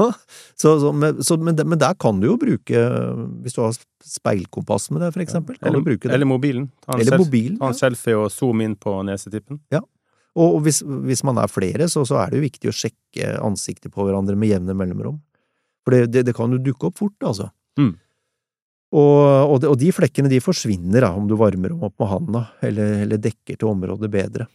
så, 0.57 0.71
så, 0.81 0.91
men, 0.97 1.19
så, 1.23 1.37
men, 1.37 1.55
men 1.69 1.79
der 1.79 1.93
kan 2.01 2.19
du 2.19 2.31
jo 2.31 2.39
bruke, 2.41 2.81
hvis 3.45 3.53
du 3.55 3.61
har 3.61 3.75
speilkompass 4.09 4.89
med 4.91 5.03
deg, 5.05 5.13
for 5.13 5.21
eksempel, 5.23 5.59
Eller, 5.61 5.85
eller 6.17 6.25
mobilen. 6.31 6.71
Ta 6.81 6.95
en, 6.95 7.01
Eller 7.03 7.13
self, 7.13 7.21
mobilen. 7.27 7.59
ta 7.61 7.69
en 7.69 7.75
Ja. 7.77 7.81
selfie 7.83 8.17
og 8.17 8.31
zoome 8.33 8.65
inn 8.65 8.75
på 8.81 8.95
nesetippen. 9.05 9.61
Og 10.37 10.55
og 10.57 10.63
hvis, 10.65 10.83
hvis 10.83 11.23
man 11.25 11.39
er 11.41 11.49
flere, 11.49 11.87
så, 11.93 12.03
så 12.09 12.19
er 12.23 12.31
det 12.33 12.41
jo 12.41 12.45
viktig 12.49 12.69
å 12.73 12.75
sjekke 12.77 13.37
ansiktet 13.45 13.93
på 13.93 14.05
hverandre 14.05 14.35
med 14.37 14.49
jevne 14.51 14.75
mellomrom. 14.77 15.21
For 15.87 15.95
det, 15.95 16.11
det, 16.11 16.27
det 16.27 16.35
kan 16.35 16.51
jo 16.51 16.59
dukke 16.59 16.91
opp 16.91 16.99
fort, 16.99 17.17
altså. 17.23 17.49
Mm. 17.79 17.95
Og, 18.97 19.23
og, 19.23 19.57
de, 19.63 19.71
og 19.71 19.79
de 19.79 19.91
flekkene 19.95 20.31
de 20.31 20.43
forsvinner 20.43 21.05
da, 21.05 21.13
om 21.15 21.27
du 21.31 21.37
varmer 21.39 21.71
dem 21.71 21.83
opp 21.87 21.95
med 22.03 22.11
handa, 22.11 22.45
eller, 22.67 23.03
eller 23.05 23.21
dekker 23.23 23.59
til 23.59 23.71
området 23.71 24.11
bedre. 24.11 24.49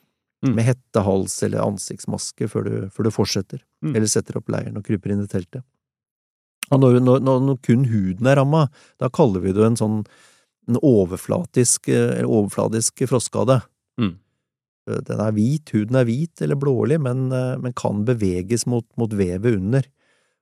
Mm. 0.44 0.56
Med 0.58 0.66
hette, 0.66 1.04
hals 1.06 1.36
eller 1.46 1.64
ansiktsmaske 1.64 2.48
før 2.52 2.68
du, 2.68 2.74
før 2.94 3.08
du 3.08 3.14
fortsetter, 3.16 3.64
Mm. 3.82 3.96
eller 3.96 4.10
setter 4.12 4.36
opp 4.38 4.52
leiren 4.54 4.76
og 4.78 4.84
kryper 4.86 5.10
inn 5.10 5.24
i 5.24 5.30
teltet. 5.30 5.64
Og 6.70 6.78
når, 6.78 7.00
når, 7.02 7.24
når, 7.26 7.56
kun 7.66 7.88
huden 7.90 8.28
er 8.30 8.38
ramma, 8.38 8.68
da 9.02 9.10
kaller 9.10 9.42
vi 9.42 9.56
det 9.58 9.64
en 9.66 9.80
sånn 9.80 9.96
en 10.70 10.78
overflatisk, 10.86 11.90
eh, 11.90 12.22
overfladisk 12.22 13.02
frostskade. 13.10 13.58
Mm. 14.00 14.14
Den 15.08 15.24
er 15.24 15.34
hvit, 15.34 15.74
huden 15.74 15.98
er 15.98 16.06
hvit 16.06 16.44
eller 16.46 16.60
blålig, 16.62 17.00
men, 17.02 17.32
eh, 17.34 17.58
men 17.58 17.74
kan 17.74 18.06
beveges 18.06 18.68
mot, 18.70 18.86
mot 18.98 19.10
vevet 19.10 19.58
under. 19.58 19.90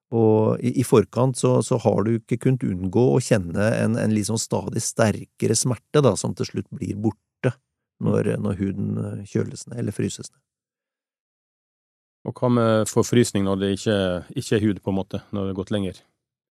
Og 0.09 0.61
i, 0.65 0.71
i 0.81 0.85
forkant 0.87 1.37
så, 1.37 1.59
så 1.65 1.77
har 1.83 2.03
du 2.05 2.15
ikke 2.15 2.39
kunnet 2.41 2.65
unngå 2.65 3.03
å 3.13 3.21
kjenne 3.21 3.67
en, 3.77 3.97
en 4.01 4.15
sånn 4.25 4.41
stadig 4.41 4.81
sterkere 4.81 5.57
smerte, 5.57 6.01
da, 6.01 6.15
som 6.17 6.33
til 6.37 6.49
slutt 6.49 6.69
blir 6.73 6.97
borte 6.97 7.53
når, 8.01 8.33
når 8.41 8.57
huden 8.61 9.01
eh, 9.03 9.25
kjøles 9.29 9.67
ned 9.69 9.83
eller 9.83 9.93
fryses 9.95 10.31
ned. 10.31 10.41
Og 12.27 12.35
hva 12.35 12.49
med 12.51 12.89
forfrysning 12.89 13.45
når 13.47 13.61
det 13.61 13.69
ikke, 13.77 13.97
ikke 14.41 14.57
er 14.57 14.65
hud, 14.65 14.81
på 14.83 14.91
en 14.91 14.97
måte, 14.97 15.21
når 15.29 15.45
det 15.45 15.53
har 15.53 15.59
gått 15.61 15.75
lenger? 15.75 16.01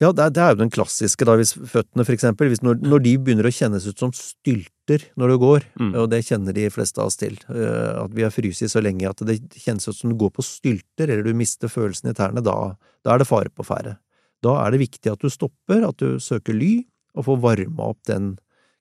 Ja, 0.03 0.11
det 0.11 0.25
er, 0.25 0.33
det 0.35 0.43
er 0.43 0.55
jo 0.55 0.59
den 0.65 0.73
klassiske, 0.75 1.27
da, 1.27 1.37
hvis 1.39 1.53
føttene 1.55 2.03
for 2.03 2.15
eksempel, 2.17 2.49
hvis 2.51 2.65
når, 2.67 2.81
når 2.83 3.03
de 3.05 3.13
begynner 3.23 3.47
å 3.47 3.53
kjennes 3.55 3.85
ut 3.87 4.01
som 4.03 4.11
stylter 4.17 5.07
når 5.21 5.31
du 5.31 5.37
går, 5.39 5.67
Mm. 5.81 5.93
og 6.01 6.09
det 6.11 6.25
kjenner 6.27 6.55
de 6.57 6.67
fleste 6.71 7.01
av 7.01 7.09
oss 7.09 7.17
til, 7.21 7.39
eh, 7.49 7.93
at 8.03 8.11
vi 8.15 8.25
har 8.27 8.33
fryst 8.35 8.67
så 8.71 8.83
lenge 8.83 9.09
at 9.09 9.23
det 9.27 9.39
kjennes 9.55 9.87
ut 9.89 9.97
som 9.97 10.11
du 10.11 10.17
går 10.19 10.33
på 10.35 10.45
stylter, 10.45 11.09
eller 11.09 11.23
du 11.23 11.33
mister 11.35 11.71
følelsen 11.71 12.11
i 12.11 12.15
tærne, 12.15 12.43
da, 12.43 12.75
da 13.07 13.15
er 13.15 13.23
det 13.23 13.29
fare 13.31 13.51
på 13.55 13.65
ferde. 13.67 13.97
Da 14.43 14.59
er 14.65 14.75
det 14.75 14.83
viktig 14.83 15.13
at 15.13 15.23
du 15.23 15.31
stopper, 15.31 15.87
at 15.89 15.97
du 16.03 16.19
søker 16.21 16.55
ly, 16.55 16.85
og 17.15 17.29
får 17.29 17.41
varma 17.41 17.91
opp 17.95 18.03
den 18.11 18.35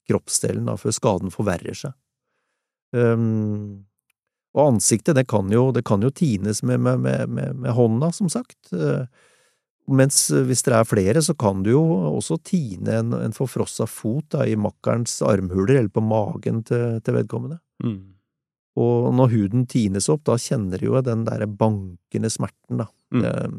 kroppsdelen 0.09 0.65
da, 0.67 0.75
før 0.75 0.95
skaden 0.97 1.31
forverrer 1.31 1.77
seg. 1.77 1.93
Um, 2.93 3.85
og 4.53 4.75
ansiktet, 4.75 5.15
det 5.17 5.27
kan 5.29 5.49
jo, 5.53 5.71
det 5.73 5.85
kan 5.87 6.01
jo 6.03 6.11
tines 6.13 6.61
med, 6.63 6.81
med, 6.83 6.99
med, 6.99 7.29
med, 7.29 7.71
hånda, 7.73 8.11
som 8.13 8.29
sagt. 8.29 8.57
Eh, 8.73 9.05
Mens 9.91 10.17
hvis 10.31 10.63
dere 10.63 10.79
er 10.79 10.87
flere, 10.87 11.21
så 11.25 11.35
kan 11.35 11.63
du 11.65 11.73
jo 11.73 11.83
også 12.13 12.37
tine 12.47 13.01
en, 13.01 13.11
en 13.17 13.35
forfrossa 13.35 13.87
fot 13.89 14.29
da, 14.31 14.45
i 14.47 14.55
makkerens 14.55 15.17
armhuler 15.27 15.81
eller 15.81 15.91
på 15.91 16.03
magen 16.05 16.61
til, 16.67 17.01
til 17.03 17.17
vedkommende. 17.17 17.59
Mm. 17.83 18.13
Og 18.79 19.09
når 19.13 19.33
huden 19.35 19.65
tines 19.69 20.07
opp, 20.09 20.23
da 20.29 20.37
kjenner 20.39 20.81
du 20.81 20.87
jo 20.87 21.01
den 21.05 21.25
derre 21.27 21.49
bankende 21.49 22.31
smerten, 22.31 22.79
da. 22.79 22.87
Mm. 23.13 23.25
Eh, 23.27 23.57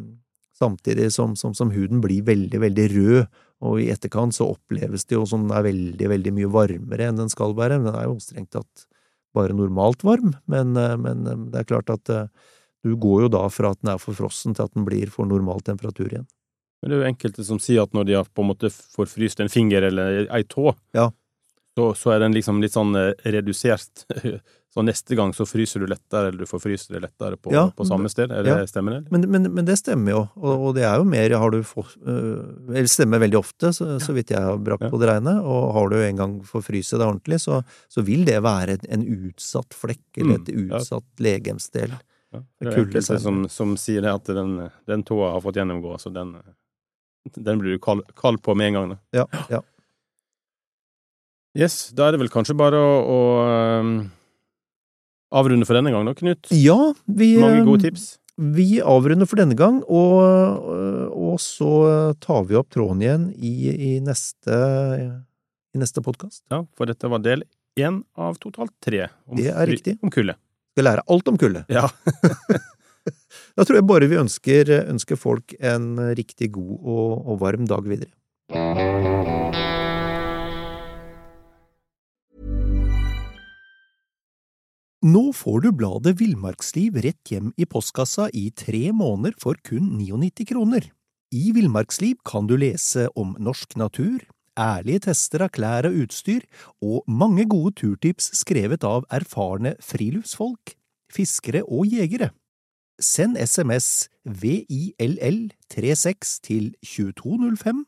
samtidig 0.58 1.10
som, 1.12 1.36
som, 1.36 1.52
som 1.54 1.70
huden 1.74 2.00
blir 2.02 2.24
veldig, 2.26 2.60
veldig 2.62 2.88
rød, 2.94 3.20
og 3.64 3.78
i 3.80 3.90
etterkant 3.92 4.36
så 4.36 4.48
oppleves 4.52 5.06
det 5.08 5.16
jo 5.16 5.24
som 5.28 5.46
den 5.46 5.54
er 5.56 5.64
veldig, 5.66 6.08
veldig 6.10 6.32
mye 6.36 6.50
varmere 6.52 7.08
enn 7.08 7.20
den 7.20 7.30
skal 7.32 7.54
være. 7.56 7.78
Den 7.84 7.94
er 7.94 8.08
jo 8.08 8.18
strengt 8.22 8.52
tatt 8.56 8.88
bare 9.34 9.56
normalt 9.56 10.04
varm, 10.06 10.34
men, 10.50 10.76
eh, 10.78 10.96
men 11.00 11.26
eh, 11.26 11.46
det 11.52 11.62
er 11.62 11.70
klart 11.70 11.90
at 11.92 12.10
eh, 12.12 12.26
du 12.84 12.92
går 13.00 13.26
jo 13.26 13.32
da 13.32 13.42
fra 13.50 13.72
at 13.74 13.80
den 13.82 13.94
er 13.94 13.98
for 14.02 14.14
frossen 14.18 14.54
til 14.54 14.66
at 14.68 14.74
den 14.76 14.84
blir 14.86 15.08
for 15.12 15.26
normal 15.26 15.64
temperatur 15.64 16.10
igjen. 16.12 16.26
Men 16.82 16.90
det 16.92 16.96
er 16.98 17.00
jo 17.06 17.10
enkelte 17.14 17.44
som 17.48 17.58
sier 17.64 17.86
at 17.86 17.94
når 17.96 18.04
de 18.10 18.16
har 18.18 18.26
på 18.28 18.44
en 18.44 18.50
måte 18.52 18.68
forfryst 18.70 19.40
en 19.40 19.48
finger 19.52 19.86
eller 19.88 20.26
ei 20.28 20.42
tå, 20.44 20.74
Ja. 20.92 21.08
så, 21.78 21.94
så 21.96 22.12
er 22.12 22.20
den 22.26 22.34
liksom 22.36 22.60
litt 22.62 22.76
sånn 22.76 22.92
eh, 23.00 23.14
redusert. 23.24 24.04
Så 24.74 24.82
neste 24.82 25.14
gang 25.14 25.30
så 25.30 25.44
fryser 25.46 25.84
du 25.84 25.86
lettere, 25.86 26.32
eller 26.32 26.40
du 26.42 26.48
får 26.50 26.58
fryse 26.64 26.90
det 26.90 26.98
lettere 27.04 27.36
på, 27.38 27.52
Ja, 27.54 27.68
på 27.70 27.84
samme 27.86 28.08
sted. 28.10 28.32
Er 28.34 28.42
det 28.42 28.50
ja. 28.50 28.64
stemmer 28.66 28.96
det? 28.96 29.12
Men, 29.14 29.22
men, 29.30 29.44
men 29.54 29.68
det 29.68 29.76
stemmer 29.78 30.10
jo, 30.10 30.22
og, 30.34 30.64
og 30.66 30.72
det 30.74 30.82
er 30.82 30.96
jo 30.98 31.04
mer 31.06 31.30
har 31.38 31.52
du 31.54 31.60
fått 31.62 31.92
øh, 32.02 32.40
Eller 32.74 32.90
stemmer 32.90 33.22
veldig 33.22 33.38
ofte, 33.38 33.70
så, 33.76 34.00
så 34.02 34.16
vidt 34.16 34.32
jeg 34.34 34.42
har 34.42 34.58
brakt 34.58 34.88
på 34.90 34.98
det 34.98 35.12
reine, 35.12 35.36
og 35.46 35.68
har 35.76 35.92
du 35.92 35.96
en 36.02 36.18
gang 36.18 36.34
forfryst 36.48 36.96
det 36.98 37.06
ordentlig, 37.06 37.38
så, 37.44 37.60
så 37.86 38.02
vil 38.02 38.26
det 38.26 38.40
være 38.42 38.80
en 38.90 39.06
utsatt 39.06 39.78
flekk, 39.78 40.02
eller 40.18 40.40
et 40.42 40.50
Mm, 40.50 40.66
ja. 40.66 40.80
utsatt 40.82 41.22
legemsdel. 41.22 41.94
Enkelte 42.64 43.18
som, 43.22 43.44
som 43.52 43.76
sier 43.80 44.04
det 44.04 44.12
at 44.12 44.30
den, 44.36 44.56
den 44.90 45.04
tåa 45.06 45.32
har 45.34 45.44
fått 45.44 45.58
gjennomgå, 45.60 45.94
så 46.02 46.12
den, 46.14 46.34
den 47.36 47.60
blir 47.62 47.76
du 47.76 47.82
kald, 47.82 48.02
kald 48.18 48.42
på 48.44 48.56
med 48.58 48.72
en 48.72 48.78
gang. 48.78 48.92
Da. 48.94 48.98
Ja, 49.22 49.46
ja. 49.52 49.62
Yes, 51.54 51.92
da 51.94 52.08
er 52.08 52.16
det 52.16 52.24
vel 52.24 52.32
kanskje 52.34 52.56
bare 52.58 52.80
å, 52.82 52.94
å 53.06 53.18
um, 53.78 53.94
avrunde 55.38 55.66
for 55.68 55.78
denne 55.78 55.92
gang, 55.94 56.06
da, 56.08 56.14
Knut. 56.18 56.50
ja 56.50 56.78
vi, 57.06 57.36
Mange 57.38 57.62
gode 57.66 57.86
tips. 57.86 58.06
vi 58.34 58.80
avrunder 58.82 59.28
for 59.30 59.38
denne 59.38 59.54
gang, 59.58 59.78
og, 59.86 60.66
øh, 60.74 61.04
og 61.30 61.36
så 61.42 61.70
tar 62.22 62.48
vi 62.50 62.58
opp 62.58 62.72
tråden 62.74 63.04
igjen 63.06 63.28
i, 63.38 63.54
i 63.70 63.92
neste, 64.02 64.58
i 65.74 65.82
neste 65.82 66.02
podkast. 66.02 66.42
Ja, 66.50 66.64
for 66.74 66.90
dette 66.90 67.10
var 67.10 67.22
del 67.22 67.46
én 67.78 68.02
av 68.18 68.38
totalt 68.42 68.74
tre. 68.82 69.08
Om, 69.26 69.38
Det 69.38 69.50
er 69.50 69.70
riktig. 69.70 69.96
Om 70.02 70.10
kulde. 70.14 70.36
Skal 70.74 70.88
lære 70.88 71.04
alt 71.06 71.28
om 71.30 71.36
kulde. 71.38 71.66
Ja. 71.70 71.88
Da 73.54 73.62
tror 73.62 73.76
jeg 73.76 73.86
bare 73.86 74.08
vi 74.10 74.16
ønsker, 74.18 74.70
ønsker 74.88 75.18
folk 75.20 75.52
en 75.62 75.92
riktig 76.18 76.48
god 76.56 76.72
og, 76.80 77.10
og 77.30 77.36
varm 77.42 77.68
dag 77.70 77.84
videre. 77.86 78.10
Nå 85.04 85.22
får 85.36 85.66
du 85.66 85.70
bladet 85.76 86.16
Villmarksliv 86.18 86.96
rett 87.04 87.30
hjem 87.30 87.52
i 87.60 87.68
postkassa 87.68 88.30
i 88.32 88.48
tre 88.56 88.88
måneder 88.96 89.36
for 89.38 89.60
kun 89.62 89.92
99 90.00 90.48
kroner. 90.48 90.88
I 91.30 91.52
Villmarksliv 91.54 92.16
kan 92.26 92.48
du 92.48 92.56
lese 92.58 93.06
om 93.14 93.36
norsk 93.38 93.76
natur, 93.78 94.24
ærlige 94.58 94.98
tester 95.08 95.42
av 95.46 95.50
klær 95.54 95.86
og 95.88 95.94
utstyr, 96.04 96.42
og 96.82 97.04
mange 97.08 97.48
gode 97.50 97.72
turtips 97.80 98.30
skrevet 98.38 98.84
av 98.86 99.04
erfarne 99.12 99.74
friluftsfolk, 99.82 100.74
fiskere 101.12 101.62
og 101.64 101.86
jegere. 101.90 102.30
Send 103.02 103.36
SMS 103.36 104.08
VILL36 104.28 106.40
til 106.46 106.74
2205 106.86 107.84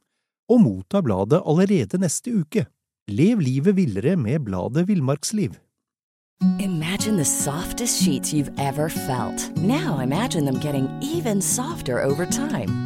og 0.50 0.60
motta 0.62 1.00
bladet 1.02 1.42
allerede 1.46 1.98
neste 2.02 2.34
uke. 2.34 2.66
Lev 3.08 3.38
livet 3.38 3.76
villere 3.76 4.16
med 4.16 4.44
bladet 4.44 4.88
Villmarksliv. 4.88 5.50
Imagine 6.60 7.16
the 7.16 7.24
softest 7.24 8.02
sheets 8.02 8.34
you've 8.34 8.50
ever 8.58 8.88
felt. 8.88 9.56
Now 9.56 10.00
imagine 10.00 10.44
them 10.44 10.60
getting 10.60 10.88
even 11.00 11.40
softer 11.40 12.02
over 12.02 12.26
time. 12.26 12.85